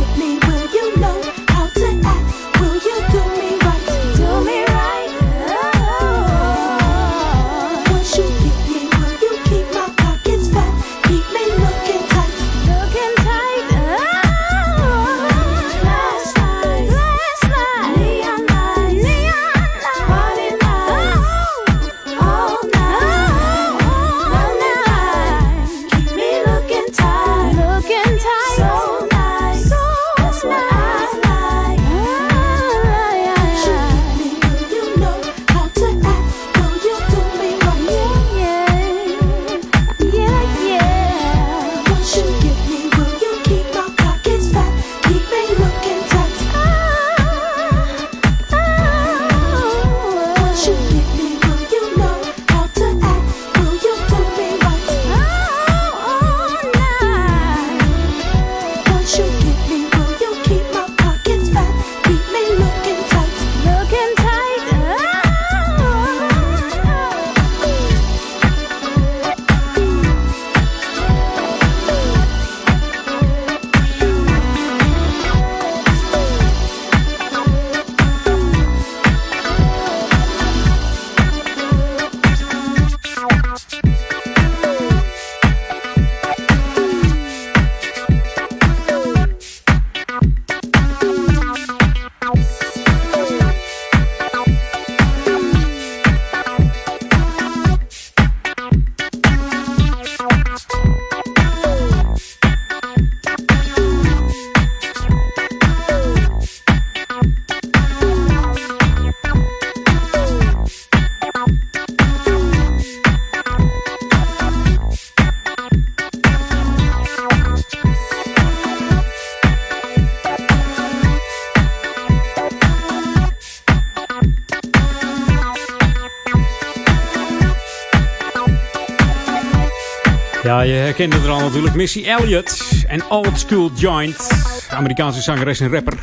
je 130.66 130.72
herkende 130.72 131.16
er 131.16 131.28
al 131.28 131.40
natuurlijk. 131.40 131.74
Missy 131.74 132.04
Elliott 132.04 132.84
en 132.86 133.10
Old 133.10 133.38
School 133.38 133.70
Joint. 133.74 134.28
Amerikaanse 134.70 135.22
zangeres 135.22 135.60
en 135.60 135.72
rapper. 135.72 135.98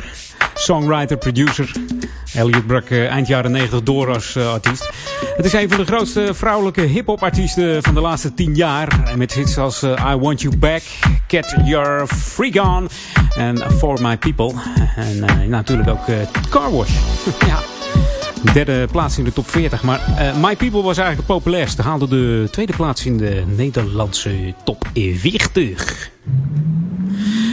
Songwriter, 0.54 1.16
producer. 1.16 1.72
Elliott 2.34 2.66
brak 2.66 2.90
eh, 2.90 3.06
eind 3.06 3.26
jaren 3.26 3.50
90 3.50 3.82
door 3.82 4.08
als 4.08 4.36
eh, 4.36 4.52
artiest. 4.52 4.90
Het 5.36 5.44
is 5.44 5.52
een 5.52 5.68
van 5.68 5.78
de 5.78 5.84
grootste 5.84 6.34
vrouwelijke 6.34 6.80
hip-hop 6.80 7.22
artiesten 7.22 7.82
van 7.82 7.94
de 7.94 8.00
laatste 8.00 8.34
10 8.34 8.54
jaar. 8.54 9.08
En 9.10 9.18
met 9.18 9.32
hits 9.32 9.58
als 9.58 9.82
eh, 9.82 10.12
I 10.12 10.16
Want 10.16 10.40
You 10.40 10.56
Back, 10.56 10.82
Get 11.26 11.54
Your 11.64 12.06
Freak 12.06 12.54
On 12.54 12.88
en 13.36 13.58
For 13.78 13.98
My 14.02 14.16
People. 14.16 14.52
En 14.96 15.24
eh, 15.24 15.36
natuurlijk 15.46 15.88
ook 15.88 16.08
eh, 16.08 16.16
Car 16.50 16.72
Wash. 16.72 16.90
ja. 17.48 17.71
Derde 18.52 18.88
plaats 18.90 19.18
in 19.18 19.24
de 19.24 19.32
top 19.32 19.48
40. 19.48 19.82
Maar 19.82 20.00
eh, 20.16 20.36
My 20.36 20.56
People 20.56 20.82
was 20.82 20.96
eigenlijk 20.96 21.16
het 21.16 21.36
populairste. 21.36 21.82
Haalde 21.82 22.08
de 22.08 22.48
tweede 22.50 22.72
plaats 22.72 23.06
in 23.06 23.16
de 23.16 23.44
Nederlandse 23.56 24.54
top 24.64 24.86
40. 24.94 26.10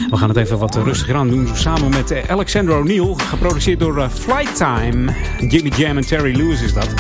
We 0.10 0.18
gaan 0.18 0.30
het 0.30 0.38
even 0.38 0.58
wat 0.58 0.76
rustiger 0.76 1.16
aan 1.16 1.30
doen. 1.30 1.48
Samen 1.54 1.90
met 1.90 2.12
eh, 2.12 2.30
Alexander 2.30 2.78
O'Neill. 2.78 3.14
Geproduceerd 3.18 3.80
door 3.80 3.98
eh, 3.98 4.10
Flight 4.10 4.56
Time. 4.56 5.14
Jimmy 5.48 5.72
Jam 5.76 5.98
en 5.98 6.06
Terry 6.06 6.36
Lewis 6.36 6.62
is 6.62 6.74
dat. 6.74 6.94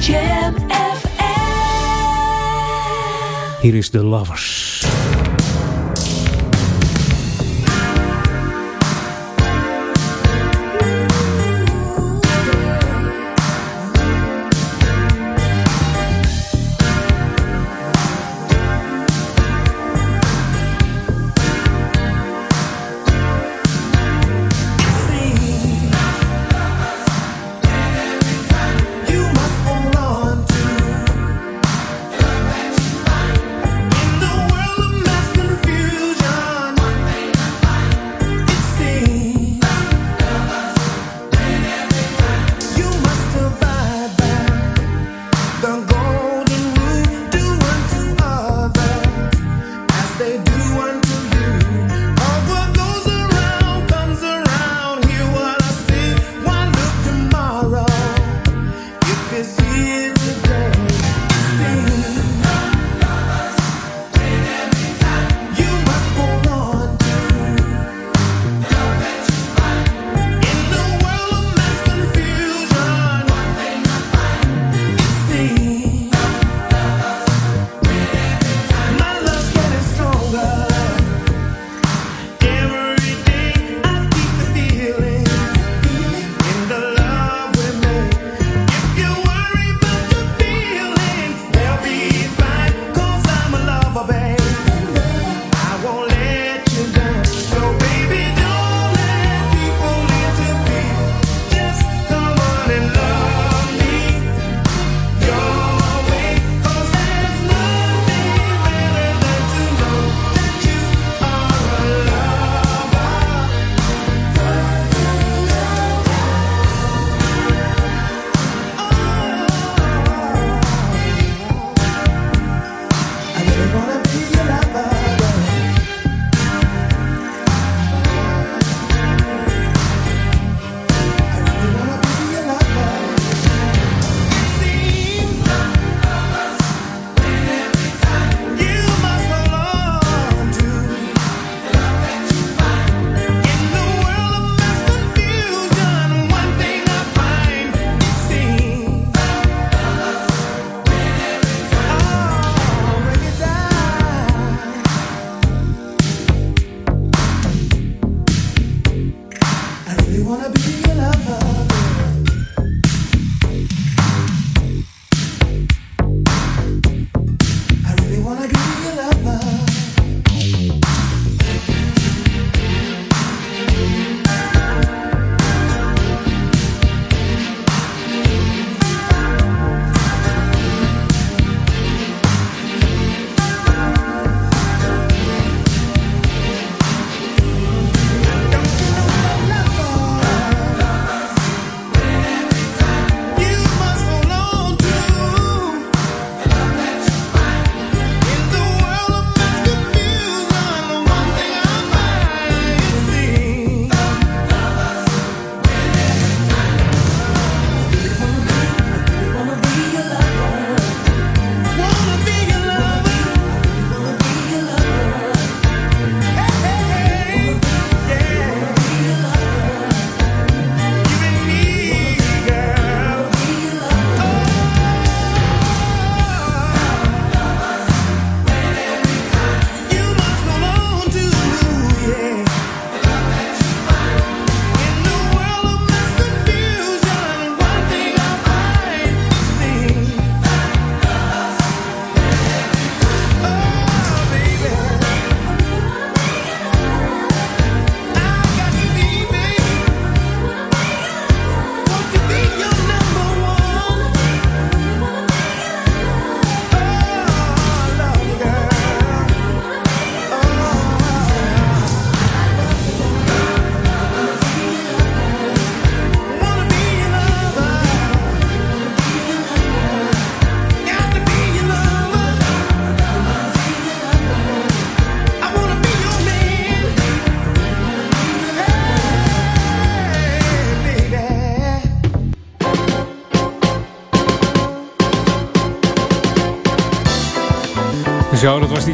Jam 0.00 0.54
Hier 3.60 3.74
is 3.74 3.88
The 3.88 4.04
Lovers. 4.04 4.67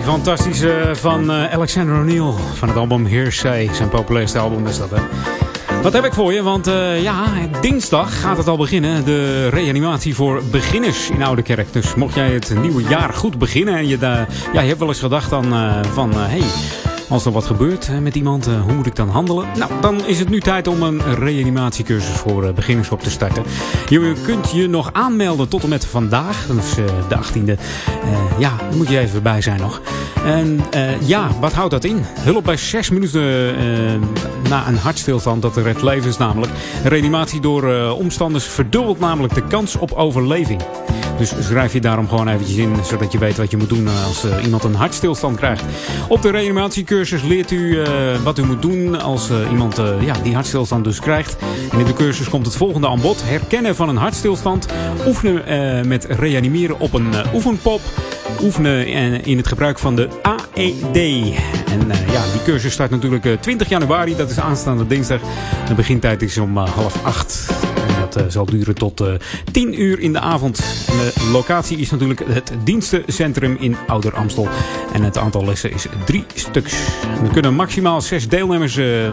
Fantastische 0.05 0.91
van 0.93 1.31
uh, 1.31 1.53
Alexander 1.53 1.99
O'Neill 1.99 2.33
van 2.55 2.69
het 2.69 2.77
album 2.77 3.07
Hearsay. 3.07 3.69
Zijn 3.73 3.89
populairste 3.89 4.39
album 4.39 4.67
is 4.67 4.79
dat, 4.79 4.91
hè? 4.91 4.97
Wat 5.83 5.93
heb 5.93 6.05
ik 6.05 6.13
voor 6.13 6.33
je? 6.33 6.43
Want 6.43 6.69
uh, 6.69 7.03
ja, 7.03 7.25
dinsdag 7.61 8.21
gaat 8.21 8.37
het 8.37 8.49
al 8.49 8.57
beginnen. 8.57 9.05
De 9.05 9.49
reanimatie 9.49 10.15
voor 10.15 10.43
beginners 10.51 11.11
in 11.11 11.23
Oude 11.23 11.43
Kerk. 11.43 11.73
Dus 11.73 11.95
mocht 11.95 12.15
jij 12.15 12.31
het 12.31 12.55
nieuwe 12.61 12.83
jaar 12.83 13.13
goed 13.13 13.39
beginnen 13.39 13.77
en 13.77 13.89
je, 13.89 13.99
daar, 13.99 14.29
ja, 14.53 14.61
je 14.61 14.67
hebt 14.67 14.79
wel 14.79 14.89
eens 14.89 15.01
gedacht 15.01 15.31
dan, 15.31 15.53
uh, 15.53 15.73
van... 15.93 16.13
hey, 16.15 16.43
als 17.09 17.25
er 17.25 17.33
wat 17.33 17.45
gebeurt 17.45 18.01
met 18.01 18.15
iemand, 18.15 18.47
hoe 18.47 18.73
moet 18.73 18.87
ik 18.87 18.97
dan 18.97 19.09
handelen? 19.09 19.47
Nou, 19.59 19.71
dan 19.81 20.07
is 20.07 20.19
het 20.19 20.29
nu 20.29 20.41
tijd 20.41 20.69
om 20.69 20.83
een 20.83 21.15
reanimatiecursus 21.15 22.17
voor 22.17 22.53
beginners 22.53 22.91
op 22.91 23.03
te 23.03 23.11
starten. 23.11 23.45
Je 23.89 24.13
kunt 24.23 24.51
je 24.51 24.69
nog 24.69 24.93
aanmelden 24.93 25.49
tot 25.49 25.63
en 25.63 25.69
met 25.69 25.87
vandaag, 25.87 26.47
dat 26.47 26.57
is 26.57 26.75
de 26.75 27.17
18e. 27.17 27.45
Uh, 27.45 28.39
ja, 28.39 28.57
daar 28.57 28.77
moet 28.77 28.89
je 28.89 28.99
even 28.99 29.23
bij 29.23 29.41
zijn 29.41 29.61
nog. 29.61 29.81
En 30.25 30.61
ja, 31.01 31.29
wat 31.41 31.53
houdt 31.53 31.71
dat 31.71 31.85
in? 31.85 32.05
Hulp 32.21 32.45
bij 32.45 32.57
6 32.57 32.91
minuten 32.91 33.23
na 34.49 34.69
een 34.69 34.77
hartstilstand, 34.77 35.43
dat 35.43 35.57
redt 35.57 35.83
levens 35.83 36.17
namelijk. 36.17 36.53
Reanimatie 36.85 37.41
door 37.41 37.91
omstanders 37.91 38.45
verdubbelt 38.45 38.99
namelijk 38.99 39.35
de 39.35 39.47
kans 39.47 39.77
op 39.77 39.93
overleving. 39.93 40.63
Dus 41.19 41.33
schrijf 41.41 41.73
je 41.73 41.81
daarom 41.81 42.09
gewoon 42.09 42.29
eventjes 42.29 42.57
in, 42.57 42.77
zodat 42.85 43.13
je 43.13 43.19
weet 43.19 43.37
wat 43.37 43.51
je 43.51 43.57
moet 43.57 43.69
doen 43.69 43.89
als 44.07 44.25
uh, 44.25 44.45
iemand 44.45 44.65
een 44.65 44.75
hartstilstand 44.75 45.37
krijgt. 45.37 45.63
Op 46.09 46.23
de 46.23 46.31
reanimatiecursus 46.31 47.23
leert 47.23 47.51
u 47.51 47.59
uh, 47.59 47.87
wat 48.23 48.39
u 48.39 48.45
moet 48.45 48.63
doen 48.63 49.01
als 49.01 49.31
iemand 49.51 49.77
ja, 50.01 50.15
die 50.23 50.35
hartstilstand 50.35 50.85
dus 50.85 51.01
krijgt. 51.01 51.37
En 51.73 51.79
in 51.79 51.85
de 51.85 51.93
cursus 51.93 52.29
komt 52.29 52.47
het 52.47 52.57
volgende 52.57 52.89
aan 52.89 53.01
bod. 53.01 53.23
Herkennen 53.25 53.77
van 53.77 53.89
een 53.89 53.97
hartstilstand. 53.97 54.67
Oefenen 55.07 55.89
met 55.89 56.05
reanimeren 56.05 56.81
op 56.81 56.93
een 56.93 57.15
oefenpop. 57.35 57.81
Oefenen 58.43 58.87
in 59.25 59.37
het 59.37 59.47
gebruik 59.47 59.79
van 59.79 59.97
de 59.97 60.09
AED. 60.23 60.97
En 60.97 61.87
ja, 62.13 62.23
die 62.33 62.43
cursus 62.45 62.73
start 62.73 62.91
natuurlijk 62.91 63.37
20 63.41 63.69
januari. 63.69 64.17
Dat 64.17 64.31
is 64.31 64.39
aanstaande 64.39 64.87
dinsdag. 64.87 65.21
De 65.69 65.75
begintijd 65.75 66.23
is 66.23 66.39
om 66.39 66.57
half 66.57 67.05
acht. 67.05 67.49
Uh, 68.17 68.23
zal 68.29 68.47
duren 68.47 68.75
tot 68.75 69.01
uh, 69.01 69.15
10 69.53 69.81
uur 69.81 70.01
in 70.01 70.13
de 70.13 70.21
avond. 70.21 70.57
De 70.87 71.13
locatie 71.33 71.79
is 71.79 71.91
natuurlijk 71.91 72.23
het 72.27 72.53
dienstencentrum 72.65 73.57
in 73.61 73.77
Ouder 73.87 74.15
Amstel. 74.15 74.49
En 74.93 75.03
het 75.03 75.19
aantal 75.19 75.45
lessen 75.45 75.73
is 75.73 75.87
drie 76.05 76.25
stuks. 76.35 76.75
Er 77.23 77.29
kunnen 77.33 77.55
maximaal 77.55 78.01
zes 78.01 78.29
deelnemers 78.29 78.77
uh, 78.77 79.13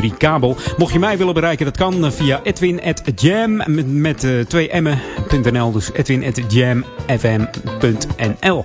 103.3 0.00 0.16
kabel. 0.18 0.56
Mocht 0.76 0.92
je 0.92 0.98
mij 0.98 1.18
willen 1.18 1.34
bereiken, 1.34 1.64
dat 1.64 1.76
kan 1.76 2.07
via 2.12 2.40
edwin.jam 2.42 3.56
met, 3.56 3.92
met 3.92 4.24
uh, 4.24 4.44
twee 4.44 4.80
m'en.nl. 4.80 5.72
Dus 5.72 5.92
edwin.jamfm.nl. 5.92 8.64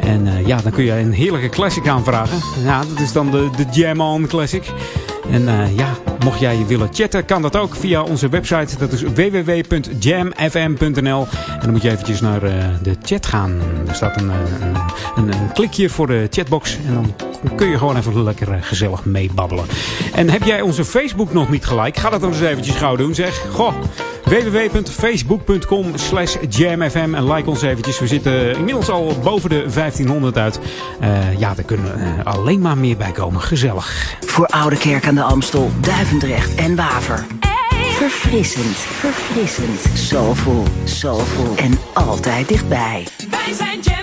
En 0.00 0.26
uh, 0.26 0.46
ja, 0.46 0.60
dan 0.60 0.72
kun 0.72 0.84
je 0.84 0.92
een 0.92 1.12
heerlijke 1.12 1.48
classic 1.48 1.88
aanvragen. 1.88 2.38
Ja, 2.64 2.78
dat 2.78 3.00
is 3.00 3.12
dan 3.12 3.30
de, 3.30 3.50
de 3.56 3.64
Jam 3.70 4.00
On 4.00 4.26
Classic. 4.26 4.72
En 5.30 5.42
uh, 5.42 5.76
ja, 5.76 5.88
mocht 6.24 6.40
jij 6.40 6.66
willen 6.66 6.88
chatten, 6.92 7.24
kan 7.24 7.42
dat 7.42 7.56
ook 7.56 7.76
via 7.76 8.02
onze 8.02 8.28
website. 8.28 8.78
Dat 8.78 8.92
is 8.92 9.02
www.jamfm.nl. 9.02 11.26
En 11.48 11.60
dan 11.60 11.70
moet 11.70 11.82
je 11.82 11.90
eventjes 11.90 12.20
naar 12.20 12.44
uh, 12.44 12.64
de 12.82 12.96
chat 13.02 13.26
gaan. 13.26 13.60
Er 13.88 13.94
staat 13.94 14.16
een, 14.16 14.28
een, 14.28 14.76
een, 15.16 15.32
een, 15.32 15.52
klikje 15.52 15.90
voor 15.90 16.06
de 16.06 16.26
chatbox. 16.30 16.78
En 16.86 16.94
dan 16.94 17.14
kun 17.56 17.68
je 17.68 17.78
gewoon 17.78 17.96
even 17.96 18.22
lekker 18.22 18.62
gezellig 18.62 19.04
meebabbelen. 19.04 19.64
En 20.14 20.30
heb 20.30 20.42
jij 20.42 20.60
onze 20.60 20.84
Facebook 20.84 21.32
nog 21.32 21.50
niet 21.50 21.66
gelijk? 21.66 21.96
Ga 21.96 22.10
dat 22.10 22.20
dan 22.20 22.30
eens 22.30 22.40
eventjes 22.40 22.76
gauw 22.76 22.96
doen, 22.96 23.14
zeg. 23.14 23.44
Goh 23.50 23.74
www.facebook.com 24.28 25.84
slash 25.94 26.36
jamfm 26.48 27.14
en 27.14 27.32
like 27.32 27.50
ons 27.50 27.62
eventjes. 27.62 27.98
We 27.98 28.06
zitten 28.06 28.56
inmiddels 28.56 28.88
al 28.88 29.18
boven 29.22 29.50
de 29.50 29.64
1500 29.74 30.36
uit. 30.38 30.60
Uh, 31.00 31.38
ja, 31.38 31.54
daar 31.54 31.64
kunnen 31.64 31.98
uh, 31.98 32.24
alleen 32.24 32.60
maar 32.60 32.78
meer 32.78 32.96
bij 32.96 33.12
komen. 33.12 33.40
Gezellig. 33.40 34.16
Voor 34.20 34.46
Oude 34.46 34.76
Kerk 34.76 35.06
aan 35.06 35.14
de 35.14 35.22
Amstel, 35.22 35.70
Duivendrecht 35.80 36.54
en 36.54 36.76
Waver. 36.76 37.26
Verfrissend, 37.98 38.76
verfrissend, 38.76 39.80
soulful, 39.94 40.62
soulful 40.84 41.56
en 41.56 41.78
altijd 41.92 42.48
dichtbij. 42.48 43.06
Wij 43.30 43.54
zijn 43.54 43.80
Jam 43.80 43.97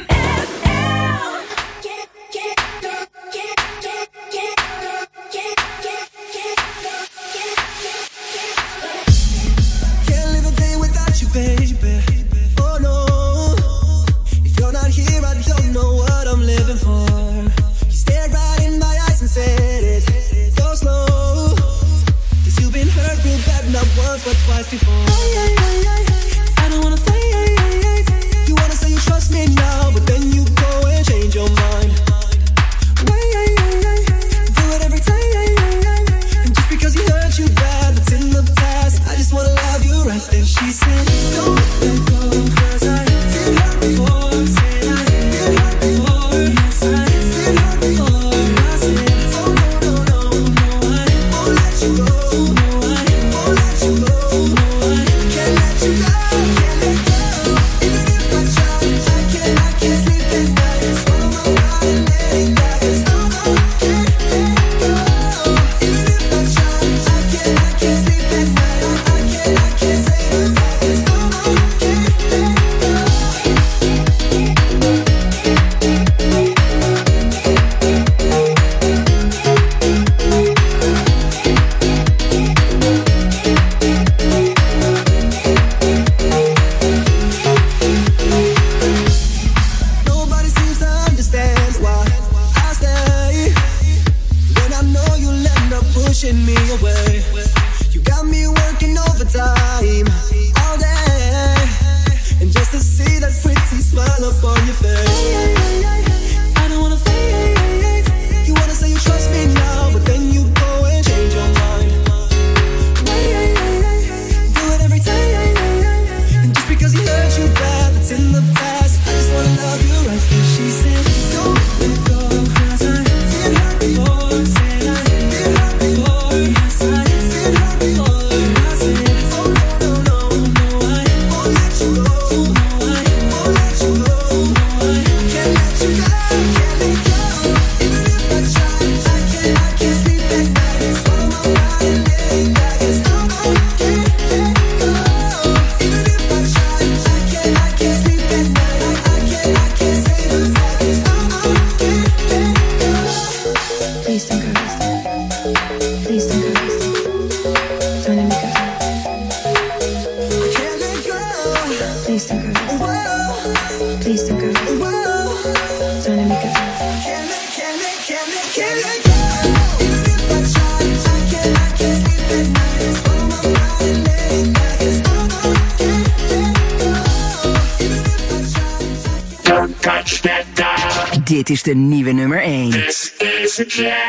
This 183.58 183.80
is 183.80 184.05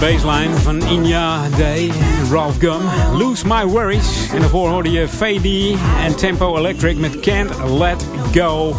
baseline 0.00 0.56
van 0.56 0.82
Inya 0.88 1.48
Day, 1.56 1.90
Ralph 2.30 2.56
Gum, 2.58 2.82
Lose 3.18 3.46
My 3.46 3.64
Worries. 3.64 4.28
En 4.32 4.40
daarvoor 4.40 4.68
hoorde 4.68 4.90
je 4.90 5.08
Fady 5.08 5.74
en 6.04 6.16
Tempo 6.16 6.56
Electric 6.56 6.96
met 6.96 7.20
Can't 7.20 7.70
Let 7.78 8.06
Go. 8.32 8.76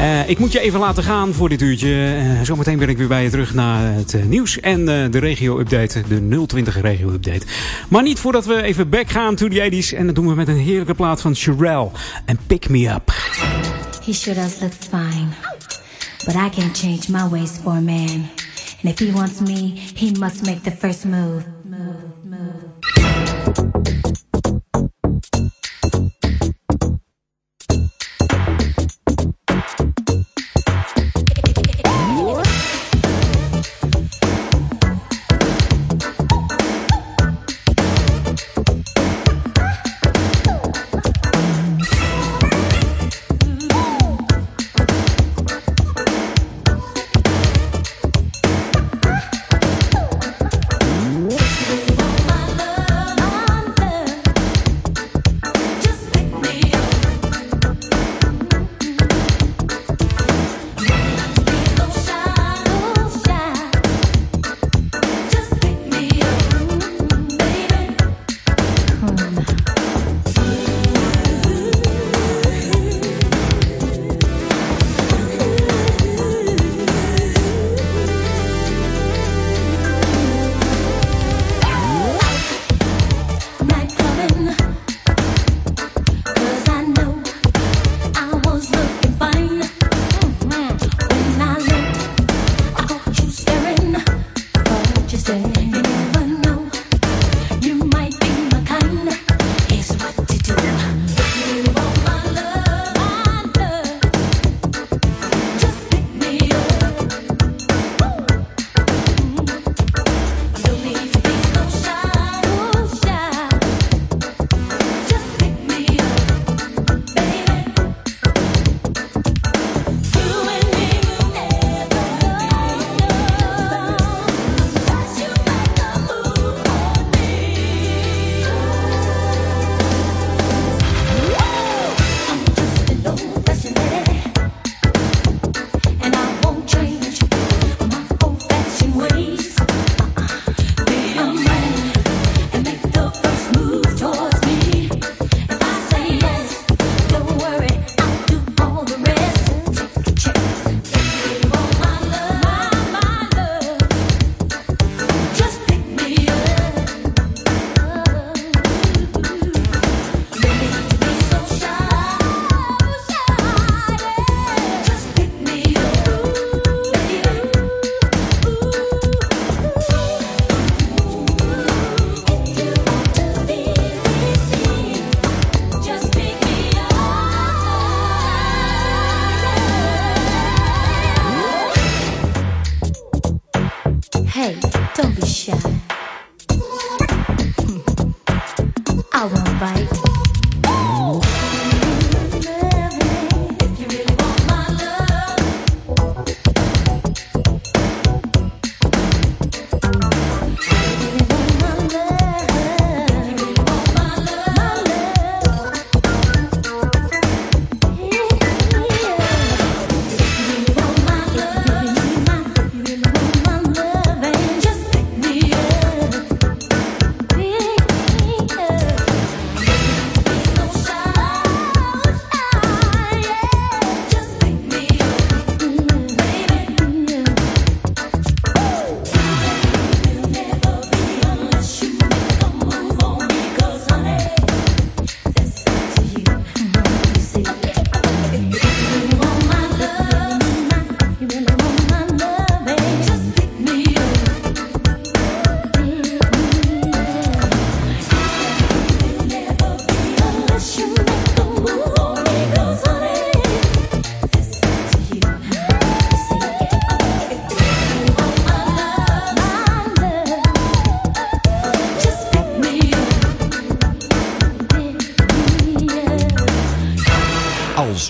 Uh, 0.00 0.28
ik 0.28 0.38
moet 0.38 0.52
je 0.52 0.60
even 0.60 0.80
laten 0.80 1.02
gaan 1.02 1.34
voor 1.34 1.48
dit 1.48 1.62
uurtje. 1.62 1.88
Uh, 1.88 2.40
zometeen 2.42 2.78
ben 2.78 2.88
ik 2.88 2.96
weer 2.98 3.08
bij 3.08 3.22
je 3.22 3.30
terug 3.30 3.54
naar 3.54 3.94
het 3.94 4.12
uh, 4.12 4.24
nieuws 4.24 4.60
en 4.60 4.84
de 4.84 5.18
regio-update, 5.18 6.02
de 6.08 6.44
020 6.46 6.80
regio-update. 6.80 7.46
Maar 7.88 8.02
niet 8.02 8.18
voordat 8.18 8.44
we 8.46 8.62
even 8.62 8.88
back 8.88 9.10
gaan 9.10 9.34
to 9.34 9.48
the 9.48 9.70
80s. 9.70 9.96
En 9.96 10.06
dat 10.06 10.14
doen 10.14 10.26
we 10.26 10.34
met 10.34 10.48
een 10.48 10.56
heerlijke 10.56 10.94
plaat 10.94 11.20
van 11.20 11.36
Sherelle 11.36 11.88
en 12.24 12.38
Pick 12.46 12.68
Me 12.68 12.88
Up. 12.88 13.12
He 14.04 14.12
sure 14.12 14.40
does 14.40 14.60
look 14.60 14.72
fine, 14.72 15.28
but 16.24 16.34
I 16.34 16.60
can't 16.60 16.78
change 16.78 17.00
my 17.08 17.28
ways 17.30 17.50
for 17.62 17.72
a 17.72 17.80
man. 17.80 18.39
And 18.82 18.90
if 18.90 18.98
he 18.98 19.12
wants 19.12 19.40
me, 19.40 19.70
he 19.70 20.12
must 20.12 20.46
make 20.46 20.62
the 20.62 20.70
first 20.70 21.04
move. 21.04 21.44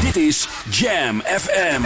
Dit 0.00 0.16
is 0.16 0.48
Jam 0.70 1.22
FM. 1.26 1.82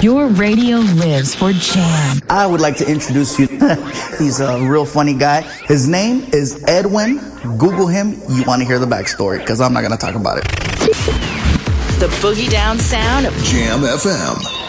Your 0.00 0.26
radio 0.28 0.78
lives 0.78 1.34
for 1.34 1.52
Jam. 1.52 2.20
I 2.30 2.46
would 2.46 2.60
like 2.60 2.76
to 2.76 2.86
introduce 2.88 3.38
you. 3.38 3.48
He's 4.18 4.40
a 4.40 4.58
real 4.60 4.84
funny 4.84 5.14
guy. 5.14 5.42
His 5.66 5.88
name 5.88 6.22
is 6.32 6.62
Edwin. 6.68 7.18
Google 7.58 7.86
him. 7.88 8.14
You 8.28 8.44
want 8.44 8.62
to 8.62 8.66
hear 8.66 8.78
the 8.78 8.86
backstory 8.86 9.38
because 9.38 9.60
I'm 9.60 9.72
not 9.72 9.80
going 9.80 9.92
to 9.92 9.98
talk 9.98 10.14
about 10.14 10.38
it. 10.38 10.44
The 11.98 12.08
boogie 12.20 12.50
down 12.50 12.78
sound 12.78 13.26
of 13.26 13.34
Jam 13.42 13.80
FM. 13.80 14.65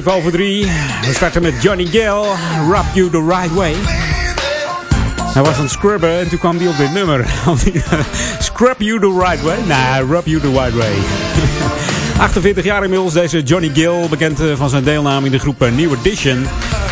Even 0.00 0.12
over 0.12 0.30
drie. 0.30 0.66
We 1.00 1.12
starten 1.14 1.42
met 1.42 1.62
Johnny 1.62 1.86
Gill. 1.86 2.22
Rub 2.70 2.84
You 2.94 3.10
The 3.10 3.24
Right 3.28 3.54
Way. 3.54 3.74
Hij 5.22 5.42
was 5.42 5.56
aan 5.56 5.62
het 5.62 5.70
scrubben 5.70 6.18
en 6.18 6.28
toen 6.28 6.38
kwam 6.38 6.56
hij 6.56 6.68
op 6.68 6.76
dit 6.76 6.92
nummer. 6.92 7.26
Scrub 8.38 8.74
You 8.78 9.00
The 9.00 9.18
Right 9.18 9.42
Way? 9.42 9.58
Nee, 9.66 10.06
Rub 10.06 10.26
You 10.26 10.40
The 10.40 10.48
Right 10.48 10.74
Way. 10.74 10.92
48 12.20 12.64
jaar 12.64 12.82
inmiddels 12.82 13.12
deze 13.12 13.42
Johnny 13.42 13.70
Gill, 13.74 14.08
bekend 14.08 14.40
eh, 14.40 14.46
van 14.54 14.68
zijn 14.68 14.84
deelname 14.84 15.26
in 15.26 15.32
de 15.32 15.38
groep 15.38 15.62
eh, 15.62 15.72
New 15.72 15.92
Edition. 15.92 16.46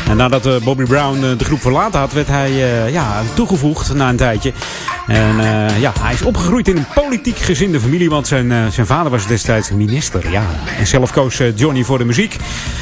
En 0.09 0.17
nadat 0.17 0.47
eh, 0.47 0.57
Bobby 0.65 0.85
Brown 0.85 1.21
de 1.21 1.45
groep 1.45 1.61
verlaten 1.61 2.01
had, 2.01 2.13
werd 2.13 2.29
hij 2.29 2.53
ja, 2.93 3.23
toegevoegd 3.35 3.95
na 3.95 4.09
een 4.09 4.17
tijdje. 4.17 4.53
En 5.07 5.37
ja, 5.81 5.93
hij 6.01 6.13
is 6.13 6.23
opgegroeid 6.23 6.69
in 6.69 6.77
een 6.77 6.87
politiek 6.95 7.39
gezinde 7.39 7.81
familie, 7.81 8.11
want 8.11 8.27
zijn, 8.27 8.73
zijn 8.73 8.87
vader 8.87 9.11
was 9.11 9.27
destijds 9.27 9.71
minister. 9.71 10.31
Ja. 10.31 10.43
En 10.79 10.87
zelf 10.87 11.13
koos 11.13 11.41
Johnny 11.55 11.85
voor 11.85 11.99
de 11.99 12.05
muziek. 12.05 12.37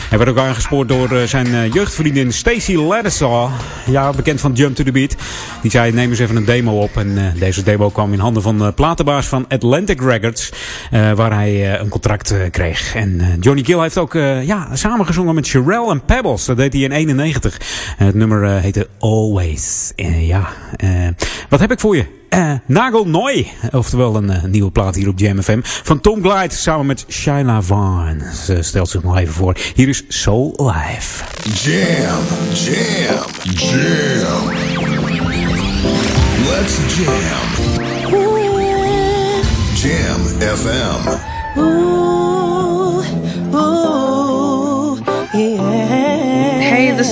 Hij 0.09 0.19
werd 0.19 0.31
ook 0.31 0.39
aangespoord 0.39 0.89
door 0.89 1.09
zijn 1.27 1.71
jeugdvriendin 1.71 2.33
Stacey 2.33 2.77
Ladishaw. 2.77 3.51
Ja, 3.87 4.11
bekend 4.11 4.41
van 4.41 4.53
Jump 4.53 4.77
to 4.77 4.85
the 4.85 4.93
Beat. 4.93 5.17
Die 5.63 5.71
zei, 5.71 5.93
neem 5.93 6.11
eens 6.11 6.19
even 6.19 6.37
een 6.37 6.45
demo 6.45 6.81
op. 6.81 6.97
En 6.97 7.35
deze 7.39 7.63
demo 7.63 7.91
kwam 7.91 8.13
in 8.13 8.19
handen 8.19 8.43
van 8.43 8.59
de 8.59 8.73
platenbaas 8.73 9.27
van 9.27 9.45
Atlantic 9.49 10.01
Records. 10.01 10.53
waar 10.91 11.33
hij 11.33 11.81
een 11.81 11.89
contract 11.89 12.35
kreeg. 12.51 12.95
En 12.95 13.37
Johnny 13.41 13.65
Gill 13.65 13.81
heeft 13.81 13.99
ook 13.99 14.13
ja, 14.43 14.69
samengezongen 14.73 15.35
met 15.35 15.47
Sherelle 15.47 15.91
en 15.91 16.05
Pebbles. 16.05 16.45
Dat 16.45 16.57
deed 16.57 16.73
hij 16.73 16.83
in 16.83 16.93
91. 16.93 17.61
het 17.97 18.15
nummer 18.15 18.49
heette 18.61 18.89
Always. 18.99 19.93
ja, 20.19 20.49
wat 21.49 21.61
heb 21.61 21.73
ik 21.73 21.81
voor 21.81 21.97
je? 21.97 22.16
Uh, 22.31 22.53
Nagel 22.67 23.07
Noy, 23.07 23.47
oftewel 23.73 24.17
een 24.17 24.51
nieuwe 24.51 24.71
plaat 24.71 24.95
hier 24.95 25.09
op 25.09 25.19
Jam 25.19 25.43
FM. 25.43 25.61
Van 25.63 26.01
Tom 26.01 26.23
Glide 26.23 26.55
samen 26.55 26.87
met 26.87 27.05
Shyla 27.09 27.63
Vaughn. 27.63 28.23
Ze 28.45 28.63
stelt 28.63 28.89
zich 28.89 29.03
nog 29.03 29.17
even 29.17 29.35
voor. 29.35 29.57
Hier 29.75 29.89
is 29.89 30.05
Soul 30.09 30.55
Life. 30.57 31.25
Jam, 31.43 32.23
jam, 32.53 33.25
jam. 33.43 34.55
Let's 36.49 36.77
jam. 36.97 37.75
Jam 39.75 40.57
FM. 40.57 41.96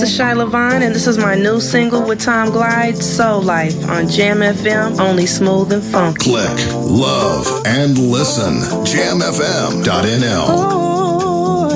This 0.01 0.11
is 0.11 0.18
Shyla 0.18 0.49
Vaughn, 0.49 0.82
and 0.82 0.92
this 0.92 1.07
is 1.07 1.18
my 1.18 1.36
new 1.36 1.61
single 1.61 2.03
with 2.03 2.20
Tom 2.20 2.51
Glide, 2.51 2.97
Soul 2.97 3.42
Life, 3.42 3.88
on 3.88 4.09
Jam 4.09 4.38
FM, 4.38 4.99
only 4.99 5.24
smooth 5.24 5.72
and 5.72 5.84
funky. 5.84 6.30
Click, 6.30 6.66
love, 6.74 7.47
and 7.64 7.97
listen. 7.97 8.55
JamFM.nl. 8.84 10.49
Ooh, 10.51 11.68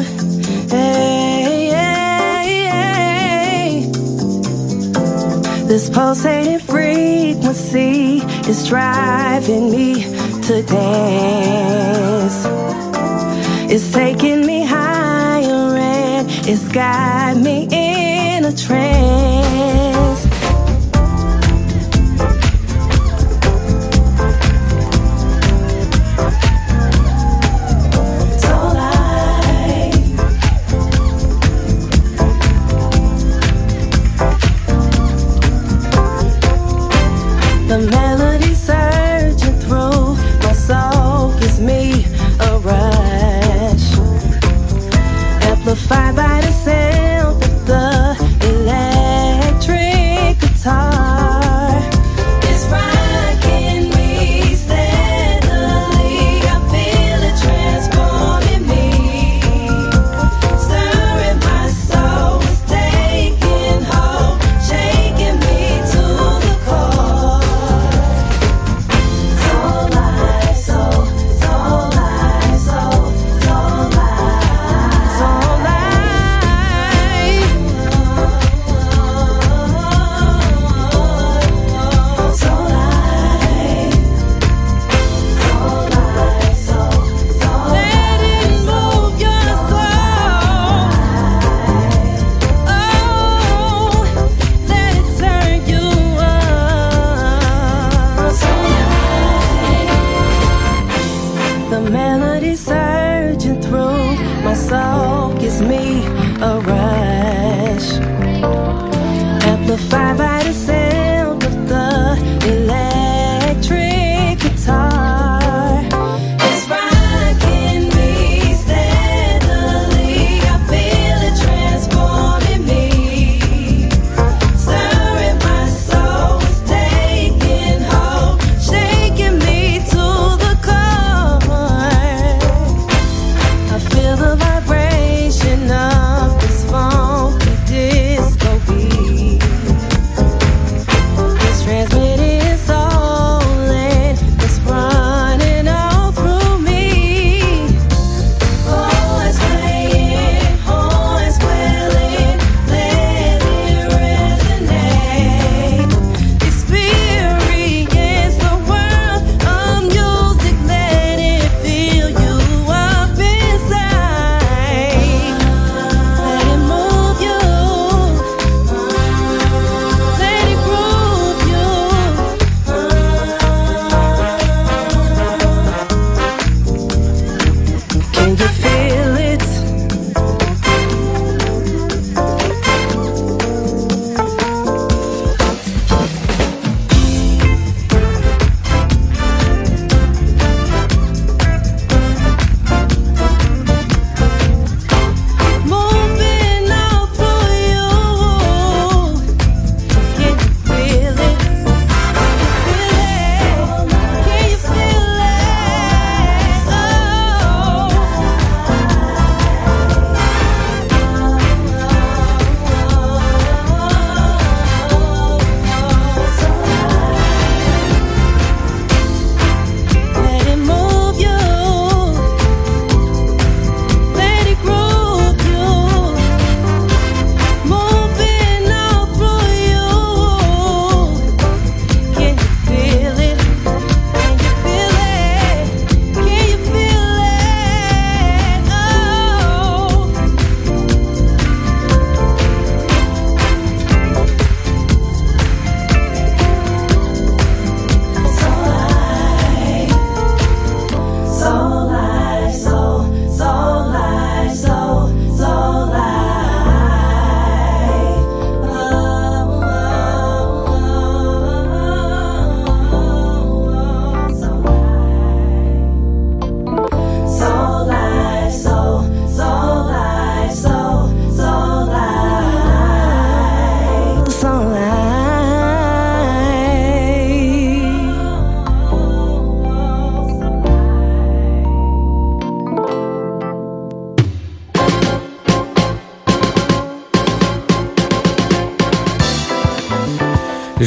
hey, 0.68 1.68
hey, 1.70 2.66
hey. 3.84 3.86
This 5.68 5.88
pulsating 5.88 6.58
frequency 6.58 8.22
is 8.50 8.66
driving 8.66 9.70
me 9.70 10.02
to 10.42 10.62
dance. 10.62 12.46
It's 13.70 13.92
taking 13.92 14.44
me 14.44 14.64
higher 14.64 15.76
and 15.76 16.26
it's 16.48 16.66
got 16.72 17.36
me 17.36 17.68
in 18.48 18.54
a 18.54 19.87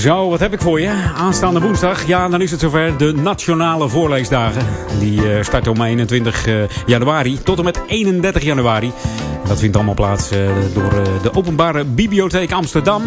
Zo, 0.01 0.29
wat 0.29 0.39
heb 0.39 0.53
ik 0.53 0.61
voor 0.61 0.81
je? 0.81 1.11
Aanstaande 1.15 1.59
woensdag, 1.59 2.07
ja, 2.07 2.29
dan 2.29 2.41
is 2.41 2.51
het 2.51 2.59
zover. 2.59 2.97
De 2.97 3.13
Nationale 3.13 3.89
Voorleesdagen. 3.89 4.65
Die 4.99 5.21
uh, 5.21 5.43
starten 5.43 5.71
om 5.71 5.81
21 5.81 6.47
uh, 6.47 6.63
januari 6.85 7.39
tot 7.43 7.57
en 7.57 7.63
met 7.63 7.79
31 7.87 8.43
januari. 8.43 8.91
Dat 9.47 9.59
vindt 9.59 9.75
allemaal 9.75 9.93
plaats 9.93 10.31
uh, 10.31 10.39
door 10.73 11.03
de 11.21 11.33
Openbare 11.33 11.85
Bibliotheek 11.85 12.51
Amsterdam. 12.51 13.03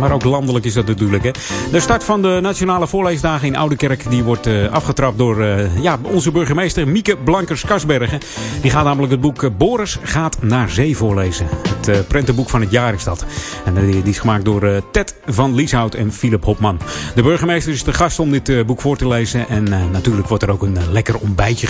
Maar 0.00 0.12
ook 0.12 0.24
landelijk 0.24 0.64
is 0.64 0.74
dat 0.74 0.86
natuurlijk. 0.86 1.24
Hè. 1.24 1.30
De 1.70 1.80
start 1.80 2.04
van 2.04 2.22
de 2.22 2.38
Nationale 2.42 2.86
Voorleesdagen 2.86 3.46
in 3.46 3.56
Oudekerk 3.56 4.10
die 4.10 4.22
wordt 4.22 4.48
afgetrapt 4.70 5.18
door 5.18 5.44
ja, 5.80 5.98
onze 6.02 6.30
burgemeester 6.30 6.88
Mieke 6.88 7.16
Blankers-Kasbergen. 7.16 8.20
Die 8.60 8.70
gaat 8.70 8.84
namelijk 8.84 9.12
het 9.12 9.20
boek 9.20 9.56
Boris 9.56 9.98
gaat 10.02 10.42
naar 10.42 10.70
zee 10.70 10.96
voorlezen. 10.96 11.46
Het 11.86 12.08
prentenboek 12.08 12.48
van 12.48 12.60
het 12.60 12.70
jaar 12.70 12.94
is 12.94 13.04
dat. 13.04 13.24
En 13.64 13.74
die, 13.74 14.02
die 14.02 14.12
is 14.12 14.18
gemaakt 14.18 14.44
door 14.44 14.82
Ted 14.90 15.14
van 15.26 15.54
Lieshout 15.54 15.94
en 15.94 16.12
Philip 16.12 16.44
Hopman. 16.44 16.78
De 17.14 17.22
burgemeester 17.22 17.72
is 17.72 17.84
de 17.84 17.92
gast 17.92 18.18
om 18.18 18.30
dit 18.30 18.66
boek 18.66 18.80
voor 18.80 18.96
te 18.96 19.08
lezen. 19.08 19.48
En 19.48 19.64
natuurlijk 19.92 20.28
wordt 20.28 20.42
er 20.42 20.50
ook 20.50 20.62
een 20.62 20.78
lekker 20.90 21.18
ontbijtje 21.18 21.66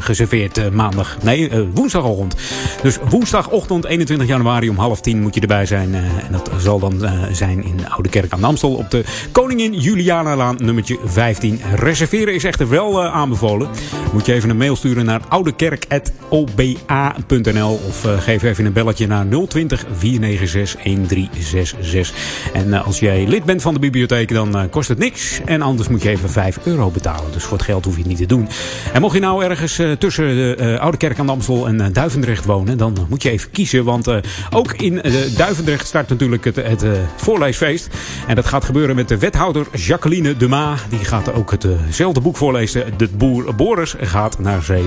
geserveerd 0.00 0.72
maandag. 0.72 1.16
Nee, 1.22 1.50
woensdagochtend. 1.74 2.36
Dus 2.82 2.98
woensdagochtend 3.08 3.84
21 3.84 4.26
januari 4.26 4.68
om 4.68 4.76
half 4.76 5.00
tien 5.00 5.20
moet 5.20 5.34
je 5.34 5.40
erbij 5.40 5.66
zijn. 5.66 5.94
en 5.94 6.08
dat 6.30 6.50
zal 6.58 6.78
dan 6.78 7.08
zijn 7.32 7.64
in 7.64 7.88
Oude 7.88 8.08
Kerk 8.08 8.32
aan 8.32 8.40
de 8.40 8.46
Amstel 8.46 8.74
op 8.74 8.90
de 8.90 9.04
Koningin 9.32 9.74
Juliana-laan 9.74 10.56
nummertje 10.58 10.98
15. 11.04 11.60
Reserveren 11.74 12.34
is 12.34 12.44
echter 12.44 12.68
wel 12.68 13.04
aanbevolen. 13.04 13.68
Moet 14.12 14.26
je 14.26 14.32
even 14.32 14.50
een 14.50 14.56
mail 14.56 14.76
sturen 14.76 15.04
naar 15.04 15.20
oudekerk.oba.nl 15.28 17.80
of 17.88 18.06
geef 18.18 18.42
even 18.42 18.64
een 18.64 18.72
belletje 18.72 19.06
naar 19.06 19.26
020 19.28 19.57
496 19.66 20.82
1366. 20.82 22.14
En 22.52 22.72
als 22.72 22.98
jij 22.98 23.26
lid 23.26 23.44
bent 23.44 23.62
van 23.62 23.74
de 23.74 23.80
bibliotheek, 23.80 24.32
dan 24.32 24.56
uh, 24.56 24.62
kost 24.70 24.88
het 24.88 24.98
niks. 24.98 25.40
En 25.44 25.62
anders 25.62 25.88
moet 25.88 26.02
je 26.02 26.08
even 26.08 26.30
5 26.30 26.58
euro 26.64 26.90
betalen. 26.90 27.32
Dus 27.32 27.42
voor 27.44 27.56
het 27.56 27.66
geld 27.66 27.84
hoef 27.84 27.94
je 27.94 28.00
het 28.00 28.08
niet 28.08 28.18
te 28.18 28.26
doen. 28.26 28.48
En 28.92 29.00
mocht 29.00 29.14
je 29.14 29.20
nou 29.20 29.44
ergens 29.44 29.78
uh, 29.78 29.92
tussen 29.92 30.26
de 30.26 30.78
Oude 30.80 30.96
Kerk 30.96 31.18
aan 31.18 31.26
de 31.26 31.64
en 31.66 31.92
Duivendrecht 31.92 32.44
wonen, 32.44 32.78
dan 32.78 32.96
moet 33.08 33.22
je 33.22 33.30
even 33.30 33.50
kiezen. 33.50 33.84
Want 33.84 34.08
ook 34.50 34.72
in 34.72 35.02
Duivendrecht 35.36 35.86
start 35.86 36.08
natuurlijk 36.08 36.44
het, 36.44 36.56
het 36.56 36.84
voorleesfeest. 37.16 37.88
En 38.26 38.34
dat 38.34 38.46
gaat 38.46 38.64
gebeuren 38.64 38.96
met 38.96 39.08
de 39.08 39.18
wethouder 39.18 39.66
Jacqueline 39.72 40.36
de 40.36 40.48
Ma. 40.48 40.74
Die 40.88 41.04
gaat 41.04 41.32
ook 41.32 41.50
hetzelfde 41.50 42.20
boek 42.20 42.36
voorlezen. 42.36 42.84
De 42.96 43.08
boer 43.08 43.54
Boris 43.54 43.94
gaat 44.00 44.38
naar 44.38 44.62
zee. 44.62 44.84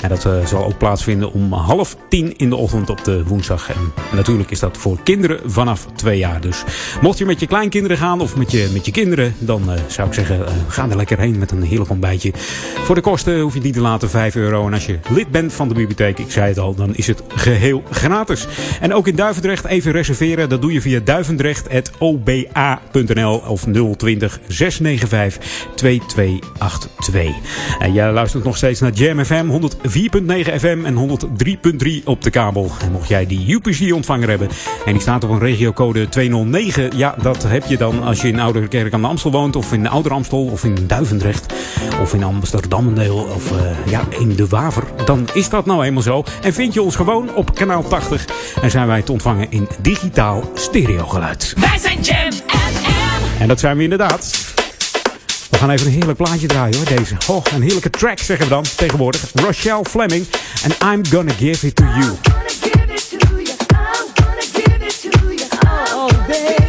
En 0.00 0.08
dat 0.08 0.28
zal 0.44 0.64
ook 0.64 0.78
plaatsvinden 0.78 1.32
om 1.32 1.52
half 1.52 1.96
tien 2.08 2.36
in 2.36 2.50
de 2.50 2.56
ochtend 2.56 2.90
op 2.90 3.04
de 3.04 3.24
woensdag. 3.24 3.70
En 3.70 3.92
natuurlijk 4.14 4.50
is 4.50 4.58
dat 4.58 4.76
voor 4.76 4.98
kinderen 5.02 5.50
vanaf 5.50 5.86
twee 5.94 6.18
jaar. 6.18 6.40
Dus 6.40 6.64
mocht 7.00 7.18
je 7.18 7.24
met 7.24 7.40
je 7.40 7.46
kleinkinderen 7.46 7.96
gaan 7.96 8.20
of 8.20 8.36
met 8.36 8.50
je, 8.50 8.70
met 8.72 8.84
je 8.84 8.92
kinderen, 8.92 9.34
dan 9.38 9.62
uh, 9.68 9.74
zou 9.86 10.08
ik 10.08 10.14
zeggen, 10.14 10.38
uh, 10.38 10.44
ga 10.68 10.88
er 10.88 10.96
lekker 10.96 11.18
heen 11.18 11.38
met 11.38 11.50
een 11.50 11.62
heerlijk 11.62 11.90
ontbijtje. 11.90 12.32
Voor 12.84 12.94
de 12.94 13.00
kosten 13.00 13.40
hoef 13.40 13.54
je 13.54 13.60
niet 13.60 13.74
te 13.74 13.80
laten, 13.80 14.10
5 14.10 14.34
euro. 14.34 14.66
En 14.66 14.72
als 14.72 14.86
je 14.86 14.98
lid 15.08 15.30
bent 15.30 15.52
van 15.52 15.68
de 15.68 15.74
bibliotheek, 15.74 16.18
ik 16.18 16.30
zei 16.30 16.48
het 16.48 16.58
al, 16.58 16.74
dan 16.74 16.94
is 16.94 17.06
het 17.06 17.22
geheel 17.28 17.82
gratis. 17.90 18.46
En 18.80 18.94
ook 18.94 19.08
in 19.08 19.16
Duivendrecht 19.16 19.64
even 19.64 19.92
reserveren. 19.92 20.48
Dat 20.48 20.62
doe 20.62 20.72
je 20.72 20.80
via 20.80 21.00
duivendrecht.oba.nl 21.04 23.42
of 23.46 23.66
020 23.96 24.40
695 24.46 25.68
2282. 25.74 27.32
En 27.78 27.92
jij 27.92 28.12
luistert 28.12 28.44
nog 28.44 28.56
steeds 28.56 28.80
naar 28.80 28.92
Jam 28.92 29.24
FM 29.24 29.50
104.9 29.50 29.56
FM 30.58 30.78
en 30.84 30.94
103.3 30.94 30.98
op 32.04 32.22
de 32.22 32.30
kabel. 32.30 32.70
En 32.80 32.92
mocht 32.92 33.08
jij 33.08 33.26
die 33.26 33.40
Hebben 34.08 34.48
en 34.84 34.92
die 34.92 35.00
staat 35.00 35.24
op 35.24 35.30
een 35.30 35.38
regiocode 35.38 36.08
209, 36.08 36.96
ja, 36.96 37.14
dat 37.22 37.42
heb 37.42 37.64
je 37.66 37.76
dan 37.76 38.02
als 38.02 38.20
je 38.20 38.28
in 38.28 38.40
Oude 38.40 38.68
Kerk 38.68 38.92
aan 38.92 39.00
de 39.00 39.06
Amstel 39.06 39.30
woont, 39.30 39.56
of 39.56 39.72
in 39.72 39.88
Ouder 39.88 40.12
Amstel, 40.12 40.44
of 40.44 40.64
in 40.64 40.86
Duivendrecht, 40.86 41.52
of 42.00 42.14
in 42.14 42.24
Amsterdam 42.24 42.86
een 42.86 42.94
deel, 42.94 43.16
of 43.16 43.52
uh, 43.52 43.60
ja, 43.86 44.00
in 44.18 44.34
de 44.34 44.48
Waver. 44.48 44.84
Dan 45.04 45.28
is 45.32 45.48
dat 45.48 45.66
nou 45.66 45.84
eenmaal 45.84 46.02
zo. 46.02 46.24
En 46.42 46.52
vind 46.52 46.74
je 46.74 46.82
ons 46.82 46.96
gewoon 46.96 47.34
op 47.34 47.54
kanaal 47.54 47.82
80 47.82 48.24
en 48.62 48.70
zijn 48.70 48.86
wij 48.86 49.02
te 49.02 49.12
ontvangen 49.12 49.50
in 49.50 49.68
digitaal 49.80 50.50
stereogeluid. 50.54 51.54
Wij 51.56 51.78
zijn 51.78 52.00
Jam 52.00 52.32
FM. 52.32 53.40
En 53.40 53.48
dat 53.48 53.60
zijn 53.60 53.76
we 53.76 53.82
inderdaad. 53.82 54.52
We 55.50 55.60
gaan 55.60 55.70
even 55.70 55.86
een 55.86 55.92
heerlijk 55.92 56.16
plaatje 56.16 56.46
draaien 56.46 56.76
hoor, 56.76 56.96
deze. 56.96 57.16
Oh, 57.26 57.44
een 57.54 57.62
heerlijke 57.62 57.90
track 57.90 58.18
zeggen 58.18 58.46
we 58.46 58.52
dan 58.52 58.64
tegenwoordig. 58.76 59.30
Rochelle 59.34 59.84
Fleming 59.84 60.26
en 60.62 60.92
I'm 60.92 61.06
Gonna 61.06 61.32
Give 61.32 61.66
It 61.66 61.76
To 61.76 61.84
You. 61.84 62.73
Heerlijke 66.34 66.63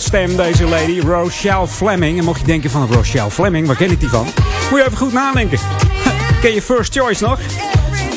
soulstem 0.00 0.36
deze 0.36 0.64
lady, 0.64 1.00
Rochelle 1.00 1.66
Fleming. 1.66 2.18
En 2.18 2.24
mocht 2.24 2.40
je 2.40 2.46
denken 2.46 2.70
van 2.70 2.86
Rochelle 2.92 3.30
Fleming, 3.30 3.66
waar 3.66 3.76
ken 3.76 3.90
ik 3.90 4.00
die 4.00 4.08
van? 4.08 4.24
Moet 4.70 4.78
je 4.78 4.84
even 4.84 4.96
goed 4.96 5.12
nadenken. 5.12 5.58
Ken 6.40 6.54
je 6.54 6.62
First 6.62 6.94
Choice 6.94 7.24
nog? 7.24 7.40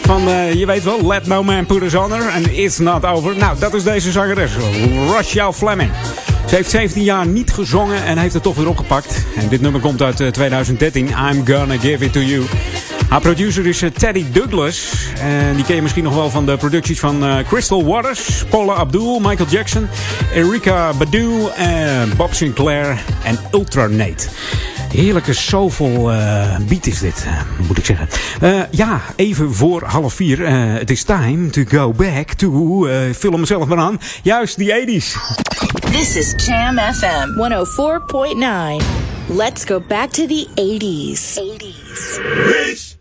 Van, 0.02 0.28
uh, 0.28 0.54
je 0.54 0.66
weet 0.66 0.84
wel, 0.84 1.08
Let 1.08 1.28
No 1.28 1.44
Man 1.44 1.66
Put 1.66 1.82
Us 1.82 1.94
Honor 1.94 2.28
en 2.28 2.58
It's 2.58 2.78
Not 2.78 3.06
Over. 3.06 3.36
Nou, 3.38 3.60
dat 3.60 3.74
is 3.74 3.84
deze 3.84 4.12
zangeres, 4.12 4.52
Rochelle 5.08 5.54
Fleming. 5.54 5.92
Ze 6.48 6.56
heeft 6.56 6.70
17 6.70 7.04
jaar 7.04 7.28
niet 7.28 7.52
gezongen 7.52 8.04
en 8.04 8.18
heeft 8.18 8.34
het 8.34 8.44
toch 8.44 8.56
weer 8.56 8.70
opgepakt. 8.70 9.26
En 9.36 9.50
dit 9.50 9.62
nummer 9.62 9.82
komt 9.82 10.02
uit 10.02 10.34
2013, 10.34 11.08
I'm 11.08 11.48
Gonna 11.48 11.78
Give 11.78 12.06
It 12.06 12.14
To 12.14 12.20
You. 12.20 12.44
Haar 13.10 13.22
producer 13.22 13.66
is 13.66 13.84
Teddy 13.98 14.26
Douglas. 14.32 14.94
En 15.22 15.56
die 15.56 15.66
ken 15.66 15.76
je 15.76 15.82
misschien 15.82 16.04
nog 16.04 16.16
wel 16.16 16.30
van 16.30 16.46
de 16.46 16.58
producties 16.58 17.00
van 17.00 17.24
uh, 17.24 17.38
Crystal 17.48 17.86
Waters, 17.86 18.44
Paula 18.50 18.74
Abdul, 18.74 19.20
Michael 19.20 19.50
Jackson, 19.50 19.88
Erika 20.34 20.94
Badu, 20.94 21.28
uh, 21.28 22.04
Bob 22.18 22.34
Sinclair 22.34 23.04
en 23.24 23.40
Ultranate. 23.52 24.28
Heerlijke 24.94 25.34
soulful 25.34 26.12
uh, 26.14 26.58
beat 26.58 26.86
is 26.86 27.00
dit, 27.00 27.26
uh, 27.28 27.42
moet 27.68 27.78
ik 27.78 27.86
zeggen. 27.86 28.08
Uh, 28.44 28.62
ja, 28.72 29.02
even 29.16 29.54
voor 29.54 29.84
half 29.84 30.14
vier. 30.14 30.50
Het 30.52 30.90
is 30.90 31.04
time 31.04 31.50
to 31.50 31.64
go 31.68 31.94
back 31.94 32.34
to... 32.34 32.88
vul 33.12 33.32
hem 33.32 33.46
zelf 33.46 33.66
maar 33.66 33.78
aan. 33.78 34.00
Juist, 34.24 34.58
die 34.58 35.02
80s. 35.02 35.18
This 35.92 36.16
is 36.16 36.34
Jam 36.46 36.78
FM 36.78 37.56
104.9. 38.80 38.86
Let's 39.36 39.64
go 39.66 39.82
back 39.88 40.10
to 40.10 40.26
the 40.26 40.48
80s. 40.56 41.40
80s. 41.40 41.79
Reach! 41.90 42.98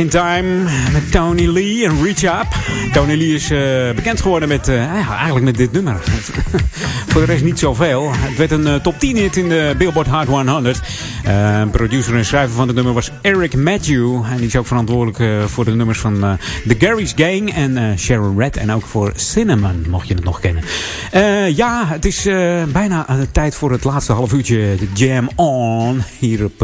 In 0.00 0.08
Time 0.08 0.62
met 0.92 1.12
Tony 1.12 1.46
Lee 1.46 1.84
en 1.84 2.02
Reach 2.02 2.22
Up. 2.22 2.69
Tony 2.92 3.16
Lee 3.16 3.34
is 3.34 3.50
uh, 3.50 3.90
bekend 3.94 4.20
geworden 4.20 4.48
met, 4.48 4.68
uh, 4.68 4.76
ja, 4.76 5.16
eigenlijk 5.16 5.44
met 5.44 5.56
dit 5.56 5.72
nummer. 5.72 6.00
Voor 7.10 7.20
de 7.20 7.26
rest 7.26 7.44
niet 7.44 7.58
zoveel. 7.58 8.10
Het 8.12 8.36
werd 8.36 8.50
een 8.50 8.66
uh, 8.66 8.74
top 8.74 8.98
10 8.98 9.16
hit 9.16 9.36
in 9.36 9.48
de 9.48 9.74
Billboard 9.78 10.06
Hot 10.06 10.26
100. 10.26 10.80
producer 11.70 12.16
en 12.16 12.24
schrijver 12.24 12.54
van 12.54 12.66
het 12.66 12.76
nummer 12.76 12.94
was 12.94 13.10
Eric 13.22 13.56
Matthew. 13.56 14.24
En 14.24 14.36
die 14.36 14.46
is 14.46 14.56
ook 14.56 14.66
verantwoordelijk 14.66 15.48
voor 15.50 15.64
de 15.64 15.74
nummers 15.74 15.98
van 15.98 16.38
The 16.68 16.76
Gary's 16.78 17.12
Gang 17.16 17.54
en 17.54 17.98
Sharon 17.98 18.38
Red. 18.38 18.56
En 18.56 18.72
ook 18.72 18.86
voor 18.86 19.12
Cinnamon, 19.14 19.84
mocht 19.88 20.08
je 20.08 20.14
het 20.14 20.24
nog 20.24 20.40
kennen. 20.40 20.64
ja, 21.54 21.86
het 21.86 22.04
is 22.04 22.28
bijna 22.72 23.06
tijd 23.32 23.54
voor 23.54 23.70
het 23.70 23.84
laatste 23.84 24.12
half 24.12 24.32
uurtje. 24.32 24.76
De 24.78 24.88
Jam 24.94 25.28
On. 25.36 26.02
Hier 26.18 26.44
op 26.44 26.58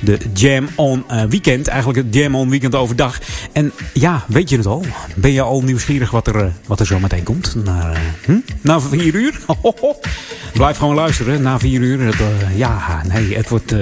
de 0.00 0.18
Jam 0.34 0.68
On 0.74 1.04
Weekend. 1.28 1.66
Eigenlijk 1.66 2.04
het 2.04 2.14
Jam 2.14 2.34
On 2.34 2.50
Weekend 2.50 2.74
overdag. 2.74 3.18
En 3.52 3.72
ja, 3.92 4.24
weet 4.26 4.50
je 4.50 4.56
het 4.56 4.66
al? 4.66 4.84
Ben 5.14 5.32
je 5.32 5.42
al 5.42 5.57
nieuwsgierig 5.64 6.10
wat 6.10 6.26
er, 6.26 6.52
wat 6.66 6.80
er 6.80 6.86
zo 6.86 6.98
meteen 6.98 7.22
komt? 7.22 7.54
Na, 7.64 7.92
hm? 8.24 8.38
Na 8.60 8.80
vier 8.80 9.14
uur? 9.14 9.40
Blijf 10.52 10.76
gewoon 10.76 10.94
luisteren. 10.94 11.42
Na 11.42 11.58
vier 11.58 11.80
uur. 11.80 12.00
Het, 12.00 12.20
uh, 12.20 12.58
ja, 12.58 13.02
nee, 13.08 13.36
het 13.36 13.48
wordt 13.48 13.74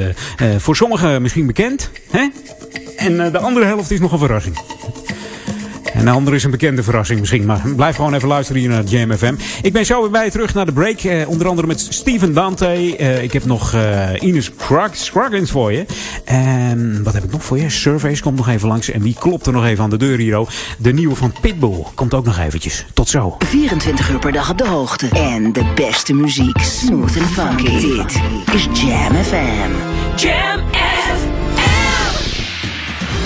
voor 0.57 0.77
sommigen 0.77 1.23
misschien 1.23 1.47
bekend. 1.47 1.91
Hè? 2.11 2.29
En 2.97 3.33
de 3.33 3.39
andere 3.39 3.67
helft 3.67 3.91
is 3.91 4.01
nog 4.01 4.13
een 4.13 4.19
verrassing. 4.19 4.57
En 5.93 6.05
de 6.05 6.11
andere 6.11 6.37
is 6.37 6.45
een 6.45 6.51
bekende 6.51 6.83
verrassing 6.83 7.21
misschien. 7.21 7.45
Maar 7.45 7.63
blijf 7.77 7.97
gewoon 7.97 8.15
even 8.15 8.29
luisteren 8.29 8.61
hier 8.61 8.71
naar 8.71 8.85
Jam 8.85 9.13
FM. 9.13 9.35
Ik 9.63 9.73
ben 9.73 9.87
zo 9.87 10.01
weer 10.01 10.11
bij 10.11 10.25
je 10.25 10.31
terug 10.31 10.55
naar 10.55 10.67
de 10.67 10.73
break. 10.73 11.01
Eh, 11.01 11.29
onder 11.29 11.49
andere 11.49 11.67
met 11.67 11.87
Steven 11.89 12.33
Dante. 12.33 12.97
Eh, 12.97 13.23
ik 13.23 13.33
heb 13.33 13.45
nog 13.45 13.75
uh, 13.75 14.09
Ines 14.21 14.51
Scroggins 14.93 15.51
voor 15.51 15.73
je. 15.73 15.87
En 16.25 17.03
wat 17.03 17.15
heb 17.15 17.25
ik 17.25 17.33
nog 17.33 17.45
voor 17.45 17.59
je? 17.59 17.71
Surveys 17.71 18.21
komt 18.21 18.37
nog 18.37 18.49
even 18.49 18.69
langs. 18.69 18.91
En 18.91 19.03
wie 19.03 19.17
klopt 19.19 19.47
er 19.47 19.53
nog 19.53 19.65
even 19.65 19.85
aan 19.85 19.91
de 19.91 19.97
deur 19.97 20.19
hier? 20.19 20.35
De 20.79 20.93
nieuwe 20.93 21.15
van 21.15 21.35
Pitbull 21.41 21.85
komt 21.95 22.15
ook 22.15 22.25
nog 22.25 22.39
eventjes. 22.39 22.87
Tot 22.95 23.09
zo. 23.09 23.37
24 23.39 24.11
uur 24.11 24.19
per 24.19 24.33
dag 24.33 24.51
op 24.51 24.59
de 24.59 24.67
hoogte. 24.67 25.09
En 25.09 25.53
de 25.53 25.73
beste 25.75 26.15
muziek. 26.15 26.59
Smooth 26.61 27.19
and 27.19 27.31
funky. 27.31 27.81
Dit 27.81 28.21
is 28.55 28.69
Jam 28.81 29.15
FM. 29.25 29.71
Jam 30.17 30.61
FM. 30.73 31.37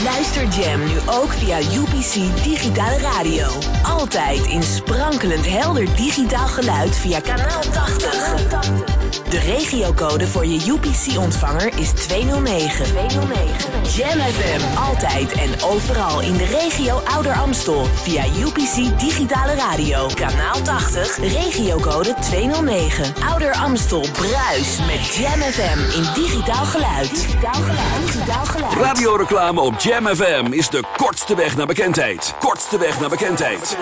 Luister 0.04 0.62
Jam 0.62 0.80
nu 0.80 0.94
ook 1.06 1.32
via 1.32 1.58
Digitale 2.00 2.98
Radio. 2.98 3.46
Altijd 3.82 4.46
in 4.46 4.62
sprankelend 4.62 5.46
helder 5.46 5.96
digitaal 5.96 6.48
geluid 6.48 6.96
via 6.96 7.20
kanaal 7.20 7.62
80. 7.62 8.99
De 9.10 9.38
regiocode 9.38 10.26
voor 10.26 10.46
je 10.46 10.66
UPC-ontvanger 10.68 11.78
is 11.78 11.90
209. 11.90 12.84
209. 12.84 13.70
Jam 13.96 14.18
FM, 14.20 14.78
altijd 14.78 15.32
en 15.32 15.62
overal 15.62 16.20
in 16.20 16.36
de 16.36 16.44
regio 16.44 17.00
Ouder 17.14 17.32
Amstel. 17.32 17.84
Via 17.84 18.24
UPC 18.24 18.98
Digitale 18.98 19.54
Radio. 19.54 20.08
Kanaal 20.14 20.62
80, 20.62 21.16
regiocode 21.16 22.14
209. 22.20 23.14
Ouder 23.30 23.52
Amstel, 23.52 24.06
Bruis 24.12 24.78
met 24.86 25.14
Jam 25.14 25.40
FM 25.40 25.98
in 25.98 26.22
digitaal 26.22 26.64
geluid. 26.64 27.10
Digitaal 27.10 27.62
geluid. 27.62 28.06
Digitaal 28.06 28.44
geluid. 28.44 28.72
Radioreclame 28.72 29.60
op 29.60 29.80
Jam 29.80 30.06
FM 30.06 30.46
is 30.50 30.68
de 30.68 30.82
kortste 30.96 31.34
weg 31.34 31.56
naar 31.56 31.66
bekendheid. 31.66 32.34
Kortste 32.40 32.78
weg 32.78 33.00
naar 33.00 33.08
bekendheid. 33.08 33.76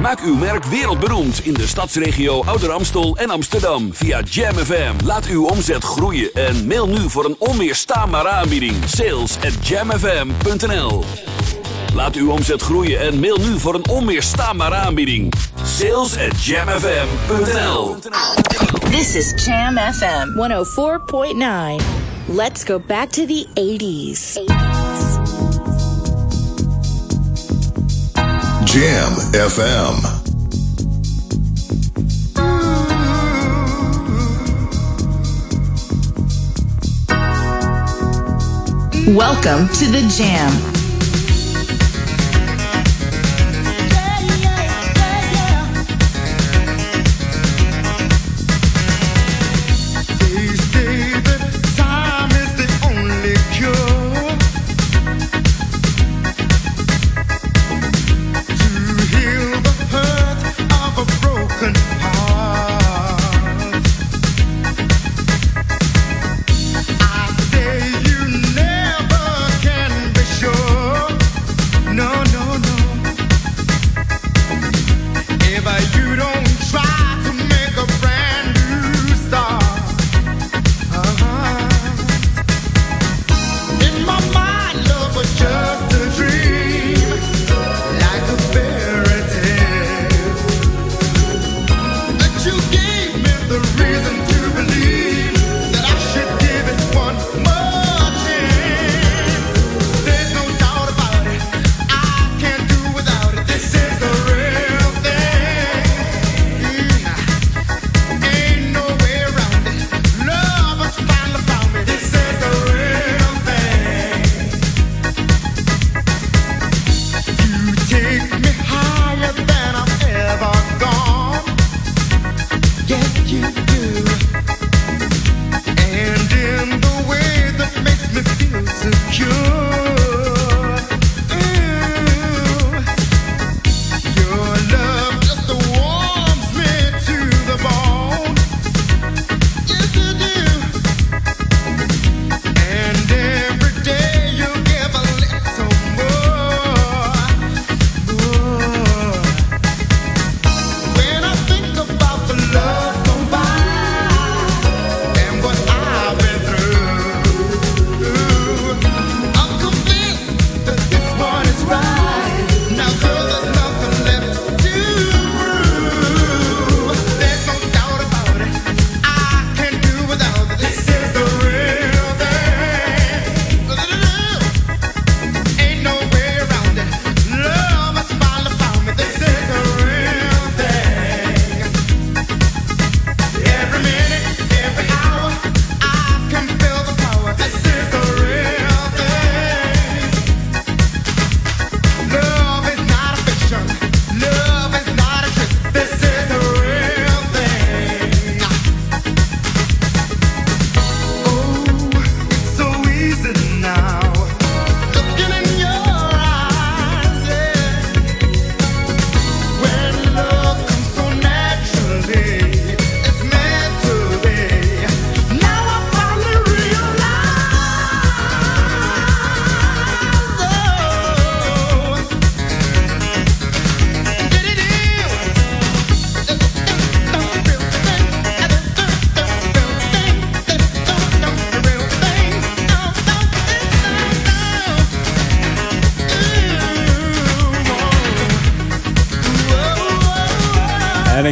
Maak 0.00 0.20
uw 0.20 0.34
merk 0.34 0.64
wereldberoemd 0.64 1.44
in 1.44 1.54
de 1.54 1.66
stadsregio 1.66 2.44
Ouder 2.44 2.70
Amstel 2.70 3.16
en 3.16 3.30
Amsterdam 3.30 3.94
via 3.94 4.20
Jam 4.20 4.54
FM. 4.54 4.92
Laat 5.04 5.26
uw 5.26 5.46
omzet 5.46 5.84
groeien 5.84 6.30
en 6.34 6.66
mail 6.66 6.86
nu 6.86 7.10
voor 7.10 7.24
een 7.24 7.36
onweerstaanbare 7.38 8.28
aanbieding. 8.28 8.74
Sales 8.86 9.36
at 9.36 9.68
jamfm.nl 9.68 11.04
Laat 11.94 12.14
uw 12.16 12.30
omzet 12.30 12.62
groeien 12.62 13.00
en 13.00 13.20
mail 13.20 13.36
nu 13.36 13.58
voor 13.58 13.74
een 13.74 13.88
onweerstaanbare 13.88 14.74
aanbieding. 14.74 15.32
Sales 15.64 16.18
at 16.18 16.44
jamfm.nl 16.44 17.96
This 18.90 19.14
is 19.14 19.44
Jam 19.44 19.76
FM 19.76 20.28
104.9. 20.28 21.84
Let's 22.26 22.64
go 22.64 22.80
back 22.86 23.08
to 23.08 23.26
the 23.26 23.46
80s. 23.54 24.40
Jam 28.66 29.12
FM. 29.32 30.20
Welcome 39.16 39.68
to 39.68 39.86
the 39.86 40.06
Jam. 40.16 40.79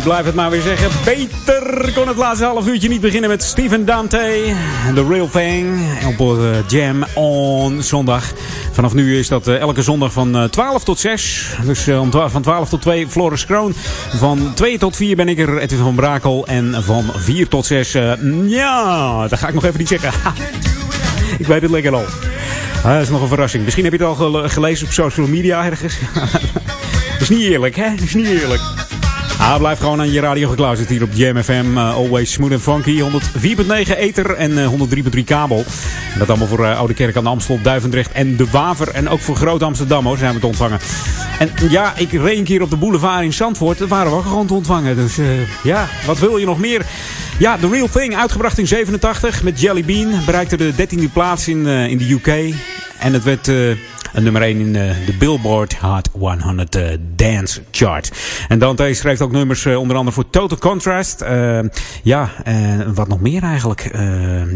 Blijf 0.09 0.25
het 0.25 0.35
maar 0.35 0.51
weer 0.51 0.63
zeggen. 0.63 0.91
Beter 1.05 1.93
kon 1.95 2.09
het 2.09 2.17
laatste 2.17 2.45
half 2.45 2.67
uurtje 2.67 2.89
niet 2.89 3.01
beginnen 3.01 3.31
met 3.31 3.43
Steven 3.43 3.85
Dante. 3.85 4.55
The 4.95 5.07
Real 5.09 5.29
Thing. 5.29 5.81
Op 6.07 6.39
uh, 6.39 6.69
Jam 6.69 7.05
on 7.15 7.83
zondag. 7.83 8.33
Vanaf 8.73 8.95
nu 8.95 9.19
is 9.19 9.29
dat 9.29 9.49
uh, 9.49 9.61
elke 9.61 9.83
zondag 9.83 10.13
van 10.13 10.37
uh, 10.37 10.45
12 10.45 10.85
tot 10.85 10.99
6. 10.99 11.47
Dus 11.65 11.89
van 12.27 12.43
12 12.43 12.69
tot 12.69 12.83
2 12.83 13.09
Floris 13.09 13.47
Kroon. 13.47 13.75
Van 14.17 14.53
2 14.55 14.79
tot 14.79 14.97
4 14.97 15.17
ben 15.17 15.29
ik 15.29 15.39
er 15.39 15.59
Edwin 15.59 15.79
van 15.79 15.95
Brakel. 15.95 16.47
En 16.47 16.83
van 16.83 17.05
4 17.17 17.49
tot 17.49 17.67
6... 17.67 17.93
ja, 18.47 19.29
dat 19.29 19.39
ga 19.39 19.49
ik 19.49 19.55
nog 19.55 19.65
even 19.65 19.79
niet 19.79 19.89
zeggen. 19.89 20.13
ik 21.39 21.47
weet 21.47 21.63
het 21.63 21.71
lekker 21.71 21.95
al. 21.95 22.05
Ah, 22.85 22.93
dat 22.93 23.03
is 23.03 23.09
nog 23.09 23.23
een 23.23 23.29
verrassing. 23.29 23.65
Misschien 23.65 23.85
heb 23.85 23.93
je 23.93 24.05
het 24.05 24.19
al 24.19 24.49
gelezen 24.49 24.87
op 24.87 24.93
social 24.93 25.27
media 25.27 25.65
ergens. 25.65 25.95
dat 27.13 27.21
is 27.21 27.29
niet 27.29 27.43
eerlijk, 27.43 27.77
hè? 27.77 27.91
Dat 27.95 28.05
is 28.05 28.15
niet 28.15 28.27
eerlijk. 28.27 28.78
Ah, 29.49 29.59
blijf 29.59 29.79
gewoon 29.79 30.01
aan 30.01 30.13
je 30.13 30.21
radio 30.21 30.49
gekluisterd 30.49 30.91
hier 30.91 31.03
op 31.03 31.09
Jam 31.13 31.43
FM. 31.43 31.65
Uh, 31.75 31.95
always 31.95 32.33
smooth 32.33 32.53
and 32.53 32.63
funky. 32.63 33.01
104.9 33.01 33.99
ether 33.99 34.35
en 34.35 34.51
uh, 34.51 34.71
103.3 35.17 35.25
kabel. 35.25 35.65
En 36.13 36.19
dat 36.19 36.29
allemaal 36.29 36.47
voor 36.47 36.61
uh, 36.61 36.79
Oude 36.79 36.95
Kerk 36.95 37.17
aan 37.17 37.23
de 37.23 37.29
Amstel, 37.29 37.59
Duivendrecht 37.63 38.13
en 38.13 38.37
De 38.37 38.51
Waver. 38.51 38.89
En 38.89 39.09
ook 39.09 39.21
voor 39.21 39.37
Groot 39.37 39.63
Amsterdam 39.63 40.07
hoor, 40.07 40.19
zijn 40.19 40.35
we 40.35 40.41
te 40.41 40.47
ontvangen. 40.47 40.79
En 41.39 41.51
ja, 41.71 41.93
ik 41.97 42.13
reed 42.13 42.39
een 42.39 42.45
keer 42.45 42.63
op 42.63 42.71
de 42.71 42.77
boulevard 42.77 43.23
in 43.23 43.33
Zandvoort. 43.33 43.79
Daar 43.79 43.89
waren 43.89 44.11
we 44.11 44.17
ook 44.17 44.27
gewoon 44.27 44.47
te 44.47 44.55
ontvangen. 44.55 44.97
Dus 44.97 45.19
ja, 45.63 45.89
wat 46.07 46.19
wil 46.19 46.37
je 46.37 46.47
nog 46.47 46.59
meer? 46.59 46.87
Ja, 47.39 47.57
The 47.57 47.69
Real 47.69 47.89
Thing, 47.89 48.17
uitgebracht 48.17 48.59
in 48.59 48.67
87 48.67 49.43
met 49.43 49.61
Jelly 49.61 49.85
Bean. 49.85 50.25
Bereikte 50.25 50.57
de 50.57 50.73
13e 50.73 51.13
plaats 51.13 51.49
in, 51.49 51.67
in 51.67 51.99
de 51.99 52.11
UK. 52.11 52.55
En 52.99 53.13
het 53.13 53.25
werd 53.25 53.51
nummer 54.23 54.43
1 54.43 54.61
in 54.61 54.67
uh, 54.67 54.75
de 55.07 55.15
Billboard 55.19 55.77
Hot 55.77 56.09
100 56.41 56.77
uh, 56.77 56.83
Dance 57.17 57.63
Chart. 57.71 58.13
En 58.49 58.59
Dante 58.59 58.95
schreef 58.95 59.21
ook 59.21 59.33
nummers 59.33 59.65
uh, 59.65 59.79
onder 59.79 59.97
andere 59.97 60.15
voor 60.15 60.31
Total 60.31 60.59
Contrast. 60.59 61.25
ja, 62.03 62.31
wat 62.95 63.09
nog 63.09 63.21
meer 63.21 63.43
eigenlijk. 63.43 63.91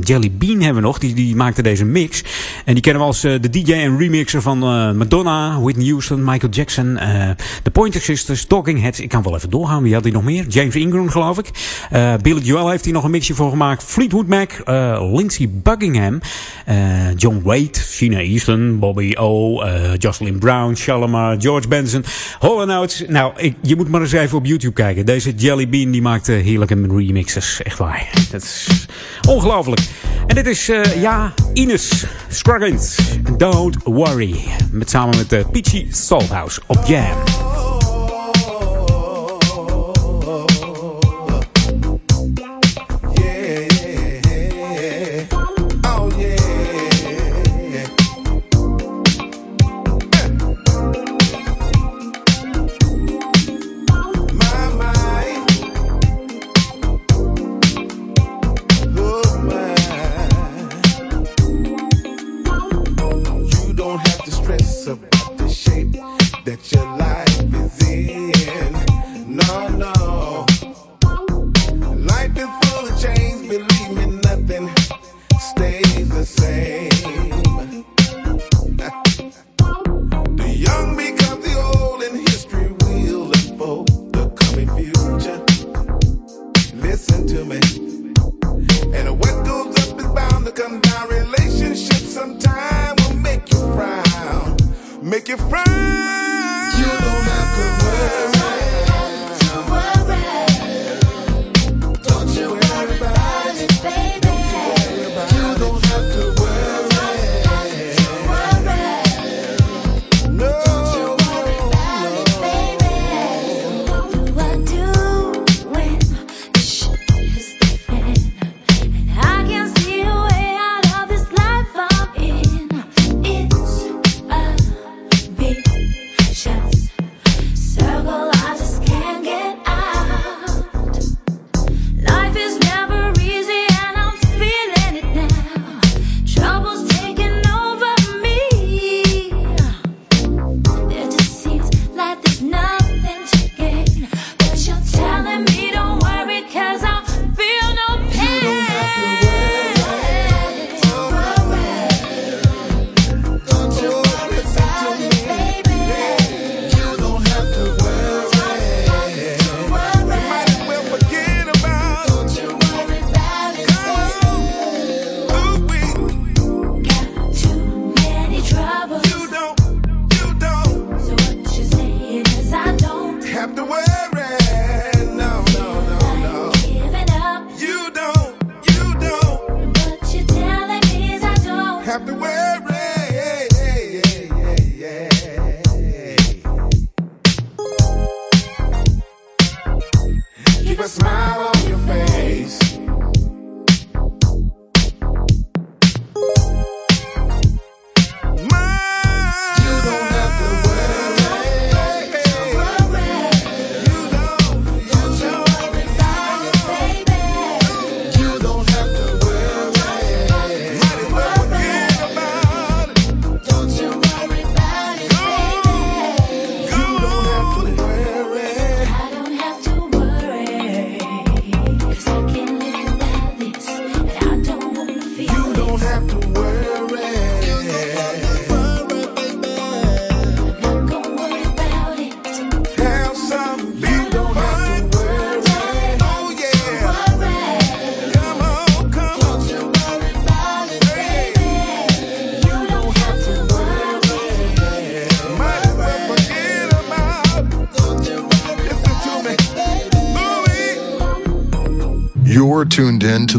Jelly 0.01 0.33
Bean 0.33 0.61
hebben 0.61 0.83
we 0.83 0.89
nog. 0.89 0.99
Die, 0.99 1.15
die 1.15 1.37
maakte 1.37 1.63
deze 1.63 1.85
mix. 1.85 2.25
En 2.65 2.73
die 2.75 2.83
kennen 2.83 3.03
we 3.03 3.09
als 3.09 3.21
de 3.21 3.51
DJ 3.51 3.73
en 3.73 3.99
remixer 3.99 4.43
van 4.43 4.59
Madonna, 4.97 5.61
Whitney 5.61 5.87
Houston, 5.87 6.25
Michael 6.25 6.53
Jackson, 6.53 6.99
The 7.63 7.71
Pointer 7.71 8.01
Sisters, 8.01 8.45
Talking 8.45 8.81
Heads. 8.81 9.01
Ik 9.01 9.09
kan 9.09 9.23
wel 9.23 9.37
even 9.37 9.51
doorgaan. 9.51 9.83
Wie 9.83 9.95
had 9.95 10.03
hij 10.03 10.13
nog 10.13 10.23
meer? 10.25 10.47
James 10.47 10.75
Ingram 10.75 11.09
geloof 11.09 11.39
ik. 11.39 11.51
Billy 12.23 12.41
Joel 12.41 12.71
heeft 12.71 12.85
hij 12.85 12.93
nog 12.93 13.05
een 13.05 13.11
mixje 13.11 13.35
voor 13.35 13.51
gemaakt. 13.51 13.83
Fleetwood 13.83 14.27
Mac, 14.27 14.53
Lindsey 15.15 15.49
Buckingham, 15.51 16.21
John 17.17 17.41
Wade, 17.45 17.71
Sheena 17.75 18.19
Easton, 18.19 18.79
Bobby 18.79 19.15
O. 19.17 19.65
Jocelyn 19.99 20.39
Brown, 20.39 20.75
Shalimar, 20.75 21.41
George 21.41 21.69
Benson, 21.69 22.05
Hall 22.39 22.71
Oates. 22.71 23.05
Nou, 23.09 23.33
ik, 23.37 23.57
je 23.63 23.77
moet 23.77 23.89
maar 23.89 24.01
eens 24.01 24.13
even 24.13 24.39
op 24.39 24.47
YouTube 24.47 24.75
kijken. 24.75 25.07
Deze 25.07 25.35
Jelly 25.35 25.69
Bean 25.69 25.91
die 25.91 26.03
maakt 26.03 26.27
heerlijke 26.27 26.87
remixes. 26.89 27.63
Echt 27.63 27.79
waar. 27.79 28.11
Dat 28.31 28.43
is 28.43 28.87
ongelooflijk. 29.29 29.81
En 30.27 30.35
dit 30.35 30.47
is, 30.47 30.71
ja, 30.97 31.35
Ines 31.53 32.07
Don't 32.53 33.77
Worry. 33.85 34.35
Met, 34.71 34.91
samen 34.91 35.17
met 35.17 35.33
uh, 35.33 35.45
Peachy 35.53 35.87
Salthouse 35.91 36.61
op 36.67 36.85
Jam. 36.87 37.72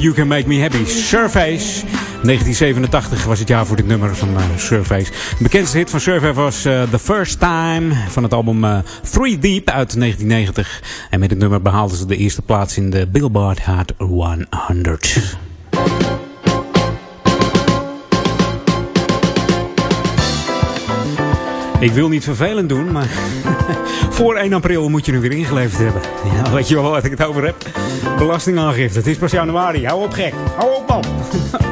You 0.00 0.14
can 0.14 0.28
make 0.28 0.46
me 0.46 0.60
happy. 0.60 0.84
Surface. 0.84 1.84
1987 2.22 3.24
was 3.24 3.38
het 3.38 3.48
jaar 3.48 3.66
voor 3.66 3.76
dit 3.76 3.86
nummer 3.86 4.16
van 4.16 4.28
uh, 4.28 4.42
Surface. 4.56 5.10
De 5.10 5.42
bekendste 5.42 5.78
hit 5.78 5.90
van 5.90 6.00
Surface 6.00 6.32
was 6.32 6.66
uh, 6.66 6.82
The 6.82 6.98
First 6.98 7.38
Time 7.40 7.94
van 8.08 8.22
het 8.22 8.32
album 8.32 8.64
uh, 8.64 8.78
Three 9.10 9.38
Deep 9.38 9.70
uit 9.70 9.98
1990. 9.98 10.82
En 11.10 11.20
met 11.20 11.28
dit 11.28 11.38
nummer 11.38 11.62
behaalden 11.62 11.96
ze 11.96 12.06
de 12.06 12.16
eerste 12.16 12.42
plaats 12.42 12.76
in 12.76 12.90
de 12.90 13.06
Billboard 13.06 13.64
Hot 13.64 13.92
100. 14.48 15.38
Ik 21.80 21.92
wil 21.92 22.08
niet 22.08 22.24
vervelend 22.24 22.68
doen, 22.68 22.92
maar 22.92 23.08
voor 24.16 24.36
1 24.36 24.52
april 24.52 24.88
moet 24.88 25.06
je 25.06 25.12
hem 25.12 25.20
weer 25.20 25.32
ingeleverd 25.32 25.78
hebben. 25.82 26.02
Ja, 26.34 26.50
weet 26.52 26.68
je 26.68 26.74
wel 26.74 26.90
wat 26.90 27.04
ik 27.04 27.10
het 27.10 27.24
over 27.24 27.44
heb? 27.44 27.56
Belastingaangifte. 28.18 28.98
Het 28.98 29.06
is 29.06 29.16
pas 29.16 29.32
januari. 29.32 29.86
Hou 29.86 30.04
op 30.04 30.12
gek. 30.12 30.32
Hou 30.56 30.74
op 30.74 30.88
man. 30.88 31.04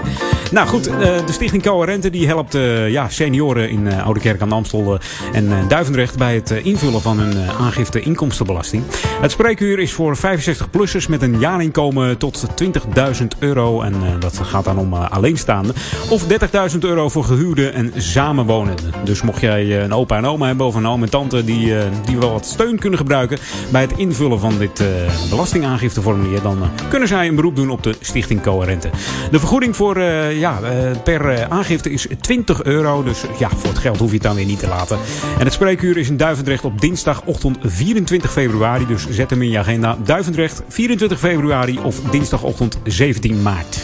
Nou 0.57 0.69
goed, 0.69 0.85
de 0.85 1.33
Stichting 1.33 1.63
Coherente 1.63 2.11
die 2.11 2.27
helpt 2.27 2.53
ja, 2.89 3.09
senioren 3.09 3.71
in 3.71 3.93
Oude 3.93 4.21
Kerk 4.21 4.41
aan 4.41 4.49
de 4.49 4.55
Amstel 4.55 4.99
en 5.33 5.69
Duivendrecht 5.69 6.19
bij 6.19 6.35
het 6.35 6.51
invullen 6.51 7.01
van 7.01 7.19
hun 7.19 7.51
aangifte 7.51 8.01
inkomstenbelasting. 8.01 8.83
Het 9.21 9.31
spreekuur 9.31 9.79
is 9.79 9.93
voor 9.93 10.17
65-plussers 10.17 11.09
met 11.09 11.23
een 11.23 11.39
jaarinkomen 11.39 12.19
tot 12.19 12.47
20.000 12.63 13.27
euro. 13.39 13.81
En 13.81 13.95
dat 14.19 14.39
gaat 14.43 14.65
dan 14.65 14.79
om 14.79 14.95
alleenstaande. 14.95 15.73
Of 16.11 16.25
30.000 16.73 16.79
euro 16.81 17.09
voor 17.09 17.25
gehuwden 17.25 17.73
en 17.75 17.93
samenwonenden. 17.97 18.93
Dus 19.05 19.23
mocht 19.23 19.41
jij 19.41 19.83
een 19.83 19.93
opa 19.93 20.17
en 20.17 20.27
oma 20.27 20.47
hebben 20.47 20.67
of 20.67 20.75
een 20.75 20.87
oom 20.87 21.03
en 21.03 21.11
tante 21.11 21.45
die, 21.45 21.75
die 22.05 22.19
wel 22.19 22.33
wat 22.33 22.47
steun 22.47 22.79
kunnen 22.79 22.99
gebruiken 22.99 23.39
bij 23.71 23.81
het 23.81 23.93
invullen 23.97 24.41
van 24.41 24.59
dit 24.59 24.85
belastingaangifteformulier, 25.31 26.43
dan 26.43 26.59
kunnen 26.89 27.09
zij 27.09 27.29
een 27.29 27.35
beroep 27.35 27.57
doen 27.57 27.71
op 27.71 27.83
de 27.83 27.95
Stichting 28.01 28.43
Coherente. 28.43 28.91
De 29.31 29.39
vergoeding 29.39 29.77
voor 29.77 29.97
ja, 30.47 30.61
eh, 30.63 30.91
per 31.05 31.29
eh, 31.29 31.49
aangifte 31.49 31.91
is 31.91 32.07
20 32.21 32.63
euro. 32.63 33.03
Dus 33.03 33.25
ja, 33.39 33.49
voor 33.49 33.69
het 33.69 33.79
geld 33.79 33.99
hoef 33.99 34.09
je 34.09 34.15
het 34.15 34.23
dan 34.23 34.35
weer 34.35 34.45
niet 34.45 34.59
te 34.59 34.69
laten. 34.69 34.99
En 35.39 35.45
het 35.45 35.53
spreekuur 35.53 35.97
is 35.97 36.09
in 36.09 36.17
Duivendrecht 36.17 36.65
op 36.65 36.81
dinsdagochtend 36.81 37.59
24 37.63 38.33
februari. 38.33 38.87
Dus 38.87 39.07
zet 39.11 39.31
hem 39.31 39.43
in 39.43 39.51
je 39.51 39.59
agenda. 39.59 39.97
Duivendrecht 40.05 40.63
24 40.69 41.19
februari 41.19 41.79
of 41.83 42.01
dinsdagochtend 42.01 42.79
17 42.85 43.43
maart. 43.43 43.81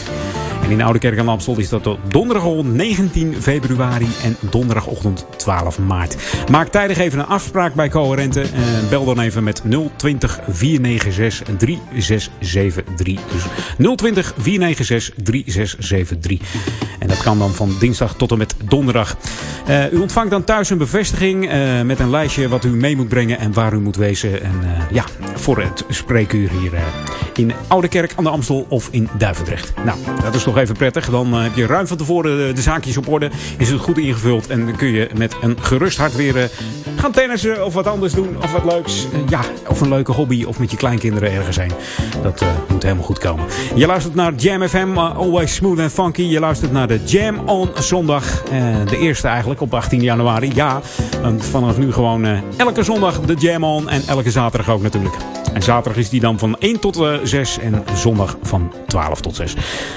In 0.73 0.83
Oude 0.83 1.09
aan 1.09 1.25
de 1.25 1.31
Amstel 1.31 1.59
is 1.59 1.69
dat 1.69 1.89
donderdagochtend 2.09 2.75
19 2.75 3.35
februari 3.41 4.09
en 4.25 4.37
donderdagochtend 4.51 5.27
12 5.37 5.79
maart. 5.79 6.17
Maak 6.51 6.69
tijdig 6.69 6.99
even 6.99 7.19
een 7.19 7.27
afspraak 7.27 7.75
bij 7.75 7.89
Coherente. 7.89 8.41
En 8.41 8.89
bel 8.91 9.05
dan 9.05 9.21
even 9.21 9.45
met 9.45 9.63
020 9.97 10.41
496 10.49 11.57
3673. 11.59 13.33
Dus 13.33 13.97
020 13.97 14.35
496 14.39 15.25
3673. 15.25 16.41
En 16.99 17.09
dat 17.09 17.23
kan 17.23 17.39
dan 17.39 17.51
van 17.51 17.77
dinsdag 17.79 18.15
tot 18.15 18.31
en 18.31 18.39
met 18.39 18.55
donderdag. 18.65 19.17
Uh, 19.69 19.93
u 19.93 19.97
ontvangt 19.97 20.31
dan 20.31 20.45
thuis 20.45 20.71
een 20.71 20.79
bevestiging 20.79 21.53
uh, 21.53 21.83
met 21.83 21.99
een 21.99 22.11
lijstje 22.11 22.49
wat 22.49 22.65
u 22.65 22.69
mee 22.69 22.97
moet 22.97 23.09
brengen 23.09 23.39
en 23.39 23.53
waar 23.53 23.73
u 23.73 23.81
moet 23.81 23.97
wezen. 23.97 24.43
En 24.43 24.61
uh, 24.63 24.69
ja, 24.91 25.05
voor 25.35 25.59
het 25.59 25.85
spreekuur 25.89 26.51
hier 26.51 26.73
in 27.35 27.53
Oude 27.67 27.89
Kerk 27.89 28.13
aan 28.17 28.25
de 28.25 28.31
Amstel 28.31 28.67
of 28.69 28.89
in 28.91 29.09
Duivendrecht. 29.19 29.73
Nou, 29.85 29.99
dat 30.23 30.35
is 30.35 30.43
toch 30.43 30.57
even 30.57 30.62
prettig. 30.73 31.11
Dan 31.11 31.33
heb 31.33 31.55
je 31.55 31.67
ruim 31.67 31.87
van 31.87 31.97
tevoren 31.97 32.55
de 32.55 32.63
zaakjes 32.63 32.97
op 32.97 33.09
orde. 33.09 33.31
Is 33.59 33.71
het 33.71 33.81
goed 33.81 33.99
ingevuld 33.99 34.47
en 34.47 34.67
dan 34.67 34.77
kun 34.77 34.89
je 34.89 35.09
met 35.17 35.37
een 35.41 35.57
gerust 35.61 35.99
hart 35.99 36.17
weer 36.17 36.51
gaan 36.97 37.13
tennissen 37.13 37.65
of 37.65 37.75
wat 37.75 37.87
anders 37.87 38.13
doen 38.13 38.37
of 38.43 38.53
wat 38.53 38.65
leuks. 38.73 39.07
ja, 39.29 39.41
of 39.69 39.81
een 39.81 39.89
leuke 39.89 40.13
hobby 40.13 40.45
of 40.45 40.59
met 40.59 40.71
je 40.71 40.77
kleinkinderen 40.77 41.33
ergens 41.33 41.57
heen. 41.57 41.73
Dat 42.23 42.45
moet 42.69 42.83
helemaal 42.83 43.05
goed 43.05 43.19
komen. 43.19 43.45
Je 43.75 43.87
luistert 43.87 44.15
naar 44.15 44.35
Jam 44.35 44.69
FM, 44.69 44.97
always 44.97 45.55
smooth 45.55 45.79
and 45.79 45.93
funky. 45.93 46.23
Je 46.23 46.41
luistert 46.41 46.73
naar 46.73 46.87
de 46.87 47.01
Jam 47.05 47.49
on 47.49 47.71
zondag. 47.75 48.43
de 48.89 48.99
eerste 48.99 49.29
eigenlijk 49.29 49.61
op 49.61 49.75
18 49.75 50.01
januari. 50.01 50.51
Ja, 50.55 50.81
vanaf 51.39 51.79
nu 51.79 51.93
gewoon 51.93 52.27
elke 52.57 52.83
zondag 52.83 53.21
de 53.21 53.35
Jam 53.35 53.65
On. 53.65 53.89
En 53.89 54.03
elke 54.07 54.31
zaterdag 54.31 54.71
ook 54.71 54.83
natuurlijk. 54.83 55.15
En 55.53 55.63
zaterdag 55.63 56.01
is 56.01 56.09
die 56.09 56.21
dan 56.21 56.39
van 56.39 56.57
1 56.59 56.81
tot 56.81 56.97
uh, 56.97 57.15
6 57.23 57.59
en 57.59 57.85
zondag 57.95 58.37
van 58.43 58.73
12 58.87 59.21
tot 59.21 59.37
6. 59.37 59.55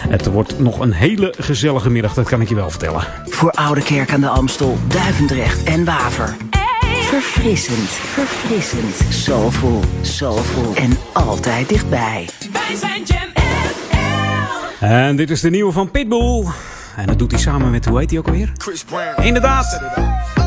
Het 0.09 0.25
wordt 0.25 0.44
nog 0.57 0.79
een 0.79 0.93
hele 0.93 1.33
gezellige 1.37 1.89
middag, 1.89 2.13
dat 2.13 2.27
kan 2.27 2.41
ik 2.41 2.49
je 2.49 2.55
wel 2.55 2.69
vertellen. 2.69 3.03
Voor 3.25 3.51
Oude 3.51 3.83
Kerk 3.83 4.13
aan 4.13 4.21
de 4.21 4.27
Amstel, 4.27 4.77
Duivendrecht 4.87 5.63
en 5.63 5.85
Waver. 5.85 6.35
Verfrissend, 7.01 7.89
verfrissend, 7.89 9.13
soulful, 9.13 9.81
soulful 10.01 10.75
en 10.75 10.97
altijd 11.13 11.69
dichtbij. 11.69 12.29
Wij 12.51 12.75
zijn 12.75 13.03
Jam 13.03 13.29
En 14.79 15.15
dit 15.15 15.29
is 15.29 15.41
de 15.41 15.49
nieuwe 15.49 15.71
van 15.71 15.91
Pitbull. 15.91 16.45
En 16.95 17.05
dat 17.05 17.19
doet 17.19 17.31
hij 17.31 17.39
samen 17.39 17.71
met, 17.71 17.85
hoe 17.85 17.99
heet 17.99 18.09
hij 18.09 18.19
ook 18.19 18.27
alweer? 18.27 18.51
Chris 18.57 18.83
Brown. 18.83 19.21
Inderdaad. 19.21 20.44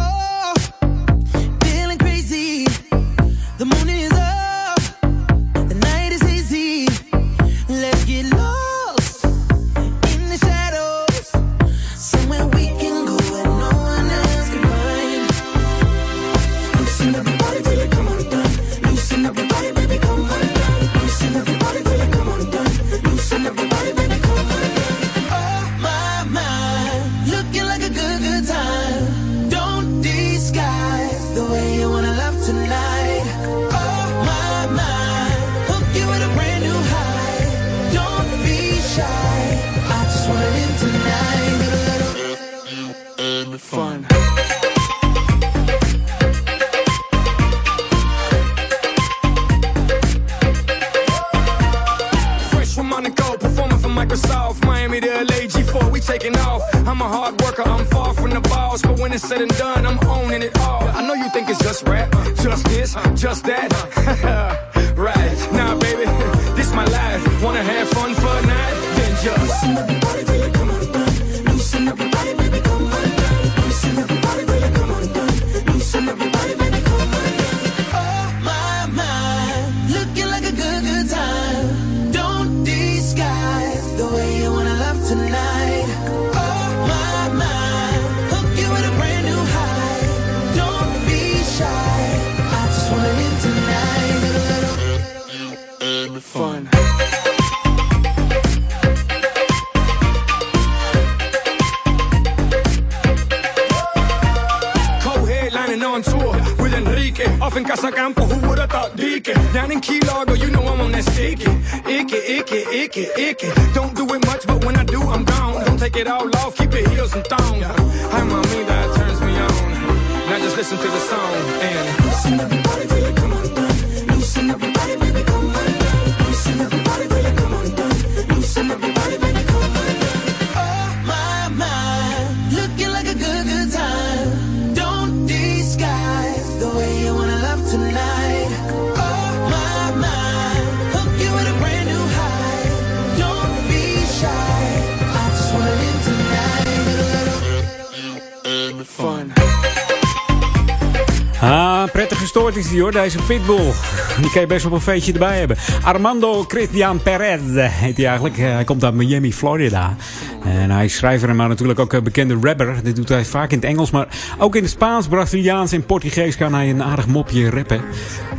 Gestoord 152.85 153.07
is 153.07 153.13
deze 153.13 153.27
Pitbull. 153.27 153.73
Die 154.21 154.31
kan 154.31 154.41
je 154.41 154.47
best 154.47 154.67
op 154.67 154.73
een 154.73 154.81
feestje 154.81 155.13
erbij 155.13 155.39
hebben. 155.39 155.57
Armando 155.83 156.45
Christian 156.49 157.03
Perez 157.03 157.41
heet 157.71 157.97
hij 157.97 158.07
eigenlijk. 158.07 158.39
Eh, 158.39 158.53
Hij 158.53 158.65
komt 158.65 158.85
uit 158.85 158.95
Miami, 158.95 159.33
Florida. 159.33 159.97
En 160.45 160.71
hij 160.71 160.85
is 160.85 160.97
schrijver, 160.97 161.35
maar 161.35 161.49
natuurlijk 161.49 161.79
ook 161.79 161.93
een 161.93 162.03
bekende 162.03 162.39
rapper. 162.41 162.83
Dit 162.83 162.97
doet 162.97 163.09
hij 163.09 163.25
vaak 163.25 163.51
in 163.51 163.57
het 163.57 163.67
Engels, 163.67 163.91
maar 163.91 164.09
ook 164.39 164.57
in 164.57 164.63
het 164.63 164.71
Spaans, 164.71 165.09
Braziliaans 165.09 165.73
en 165.73 165.87
Portugees 165.87 166.37
kan 166.37 166.55
hij 166.55 166.71
een 166.71 166.83
aardig 166.83 167.07
mopje 167.07 167.51
rappen. 167.51 167.81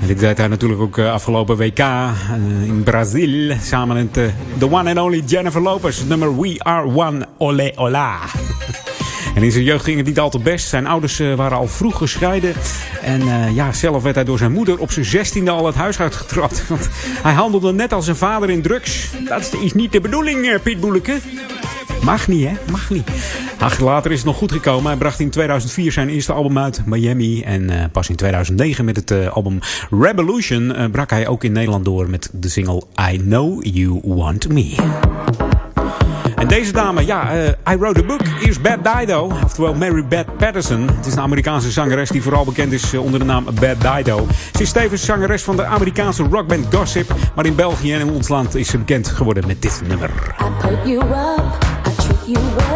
En 0.01 0.07
dit 0.07 0.19
deed 0.19 0.37
hij 0.37 0.47
natuurlijk 0.47 0.81
ook 0.81 0.97
eh, 0.97 1.11
afgelopen 1.11 1.57
WK 1.57 1.79
eh, 1.79 2.11
in 2.63 2.83
Brazil. 2.83 3.55
Samen 3.61 3.95
met 3.95 4.17
eh, 4.17 4.23
the 4.57 4.71
one 4.71 4.89
and 4.89 4.99
only 4.99 5.23
Jennifer 5.25 5.61
Lopez. 5.61 6.03
Nummer 6.03 6.39
We 6.39 6.55
Are 6.57 6.87
One, 6.95 7.27
Ole 7.37 7.71
Ola. 7.75 8.17
En 9.35 9.43
in 9.43 9.51
zijn 9.51 9.63
jeugd 9.63 9.83
ging 9.83 9.97
het 9.97 10.05
niet 10.05 10.19
al 10.19 10.29
te 10.29 10.39
best. 10.39 10.67
Zijn 10.67 10.87
ouders 10.87 11.19
eh, 11.19 11.33
waren 11.33 11.57
al 11.57 11.67
vroeg 11.67 11.97
gescheiden. 11.97 12.53
En 13.01 13.21
eh, 13.21 13.55
ja, 13.55 13.73
zelf 13.73 14.03
werd 14.03 14.15
hij 14.15 14.23
door 14.23 14.37
zijn 14.37 14.51
moeder 14.51 14.79
op 14.79 14.91
zijn 14.91 15.05
zestiende 15.05 15.51
al 15.51 15.65
het 15.65 15.75
huis 15.75 15.99
uitgetrapt. 15.99 16.63
Want 16.67 16.89
hij 17.23 17.33
handelde 17.33 17.73
net 17.73 17.93
als 17.93 18.05
zijn 18.05 18.17
vader 18.17 18.49
in 18.49 18.61
drugs. 18.61 19.09
Dat 19.27 19.55
is 19.61 19.73
niet 19.73 19.91
de 19.91 20.01
bedoeling, 20.01 20.47
eh, 20.47 20.59
Piet 20.63 20.79
Boeleke. 20.79 21.17
Mag 22.03 22.27
niet, 22.27 22.47
hè? 22.47 22.53
Mag 22.71 22.89
niet. 22.89 23.09
Ach, 23.57 23.79
later 23.79 24.11
is 24.11 24.17
het 24.17 24.25
nog 24.25 24.37
goed 24.37 24.51
gekomen. 24.51 24.85
Hij 24.85 24.97
bracht 24.99 25.19
in 25.19 25.29
2004 25.29 25.91
zijn 25.91 26.09
eerste 26.09 26.33
album 26.33 26.59
uit, 26.59 26.85
Miami. 26.85 27.41
En 27.41 27.69
eh, 27.69 27.85
pas 27.91 28.09
in 28.09 28.15
2009 28.15 28.85
met 28.85 28.95
het 28.95 29.31
album 29.31 29.59
Revolution 29.89 30.91
brak 30.91 31.09
hij 31.09 31.27
ook 31.27 31.43
in 31.43 31.51
Nederland 31.51 31.85
door 31.85 32.09
met 32.09 32.29
de 32.33 32.49
single 32.49 32.83
I 33.11 33.17
Know 33.17 33.65
You 33.65 33.99
Want 34.03 34.49
Me. 34.49 34.75
En 36.39 36.47
deze 36.47 36.71
dame, 36.71 37.05
ja, 37.05 37.35
uh, 37.35 37.47
I 37.47 37.77
wrote 37.77 37.99
a 37.99 38.03
book. 38.03 38.21
Eerst 38.41 38.61
Bad 38.61 38.83
Dido, 38.83 39.31
oftewel 39.43 39.73
Mary 39.73 40.05
Beth 40.07 40.37
Patterson. 40.37 40.87
Het 40.95 41.05
is 41.05 41.13
een 41.13 41.19
Amerikaanse 41.19 41.71
zangeres 41.71 42.09
die 42.09 42.21
vooral 42.21 42.45
bekend 42.45 42.71
is 42.71 42.93
uh, 42.93 43.03
onder 43.03 43.19
de 43.19 43.25
naam 43.25 43.45
Bad 43.45 43.81
Dido. 43.81 44.27
Ze 44.55 44.61
is 44.61 44.71
tevens 44.71 45.05
zangeres 45.05 45.43
van 45.43 45.55
de 45.55 45.65
Amerikaanse 45.65 46.23
rockband 46.23 46.75
Gossip. 46.75 47.15
Maar 47.35 47.45
in 47.45 47.55
België 47.55 47.93
en 47.93 47.99
in 47.99 48.09
ons 48.09 48.27
land 48.27 48.55
is 48.55 48.67
ze 48.69 48.77
bekend 48.77 49.07
geworden 49.07 49.47
met 49.47 49.61
dit 49.61 49.81
nummer. 49.87 50.09
I 50.09 50.67
put 50.67 50.77
you 50.85 50.97
up, 50.97 51.57
I 51.87 51.95
treat 51.95 52.25
you 52.25 52.39
well. 52.57 52.68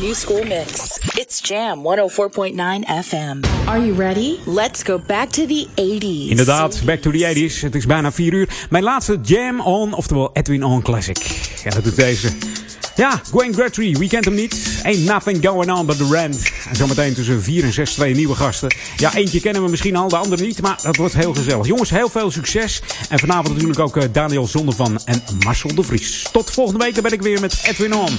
New 0.00 0.14
school 0.14 0.44
mix. 0.44 0.98
It's 1.16 1.40
Jam 1.48 1.82
104.9 1.82 2.54
FM. 2.84 3.44
Are 3.66 3.78
you 3.78 3.94
ready? 3.94 4.38
Let's 4.46 4.82
go 4.82 4.98
back 4.98 5.28
to 5.30 5.46
the 5.46 5.66
80s. 5.74 6.28
Inderdaad, 6.28 6.82
back 6.84 7.00
to 7.00 7.10
the 7.10 7.34
80s. 7.34 7.60
Het 7.60 7.74
is 7.74 7.86
bijna 7.86 8.12
4 8.12 8.32
uur. 8.32 8.48
Mijn 8.70 8.84
laatste 8.84 9.18
Jam 9.22 9.60
On, 9.60 9.92
oftewel 9.92 10.30
Edwin 10.32 10.64
On 10.64 10.82
Classic. 10.82 11.18
Ja, 11.64 11.70
dat 11.70 11.84
doet 11.84 11.96
deze. 11.96 12.28
Ja, 12.96 13.20
Gwen 13.30 13.54
Guthrie, 13.54 13.98
wie 13.98 14.08
kent 14.08 14.24
hem 14.24 14.34
niet? 14.34 14.80
Ain't 14.82 15.04
nothing 15.04 15.46
going 15.46 15.72
on 15.72 15.86
but 15.86 15.96
the 15.96 16.08
rent. 16.10 16.42
En 16.68 16.76
zometeen 16.76 17.14
tussen 17.14 17.42
4 17.42 17.64
en 17.64 17.72
6 17.72 17.92
twee 17.92 18.14
nieuwe 18.14 18.34
gasten. 18.34 18.74
Ja, 18.96 19.14
eentje 19.14 19.40
kennen 19.40 19.62
we 19.62 19.70
misschien 19.70 19.96
al, 19.96 20.08
de 20.08 20.16
andere 20.16 20.42
niet, 20.42 20.62
maar 20.62 20.78
dat 20.82 20.96
wordt 20.96 21.14
heel 21.14 21.34
gezellig. 21.34 21.66
Jongens, 21.66 21.90
heel 21.90 22.08
veel 22.08 22.30
succes. 22.30 22.80
En 23.08 23.18
vanavond 23.18 23.48
natuurlijk 23.48 23.80
ook 23.80 23.96
eh, 23.96 24.04
Daniel 24.12 24.46
Zondervan 24.46 24.98
en 25.04 25.22
Marcel 25.44 25.74
de 25.74 25.82
Vries. 25.82 26.28
Tot 26.32 26.50
volgende 26.50 26.84
week, 26.84 26.94
dan 26.94 27.02
ben 27.02 27.12
ik 27.12 27.22
weer 27.22 27.40
met 27.40 27.60
Edwin 27.64 27.94
On. 27.94 28.18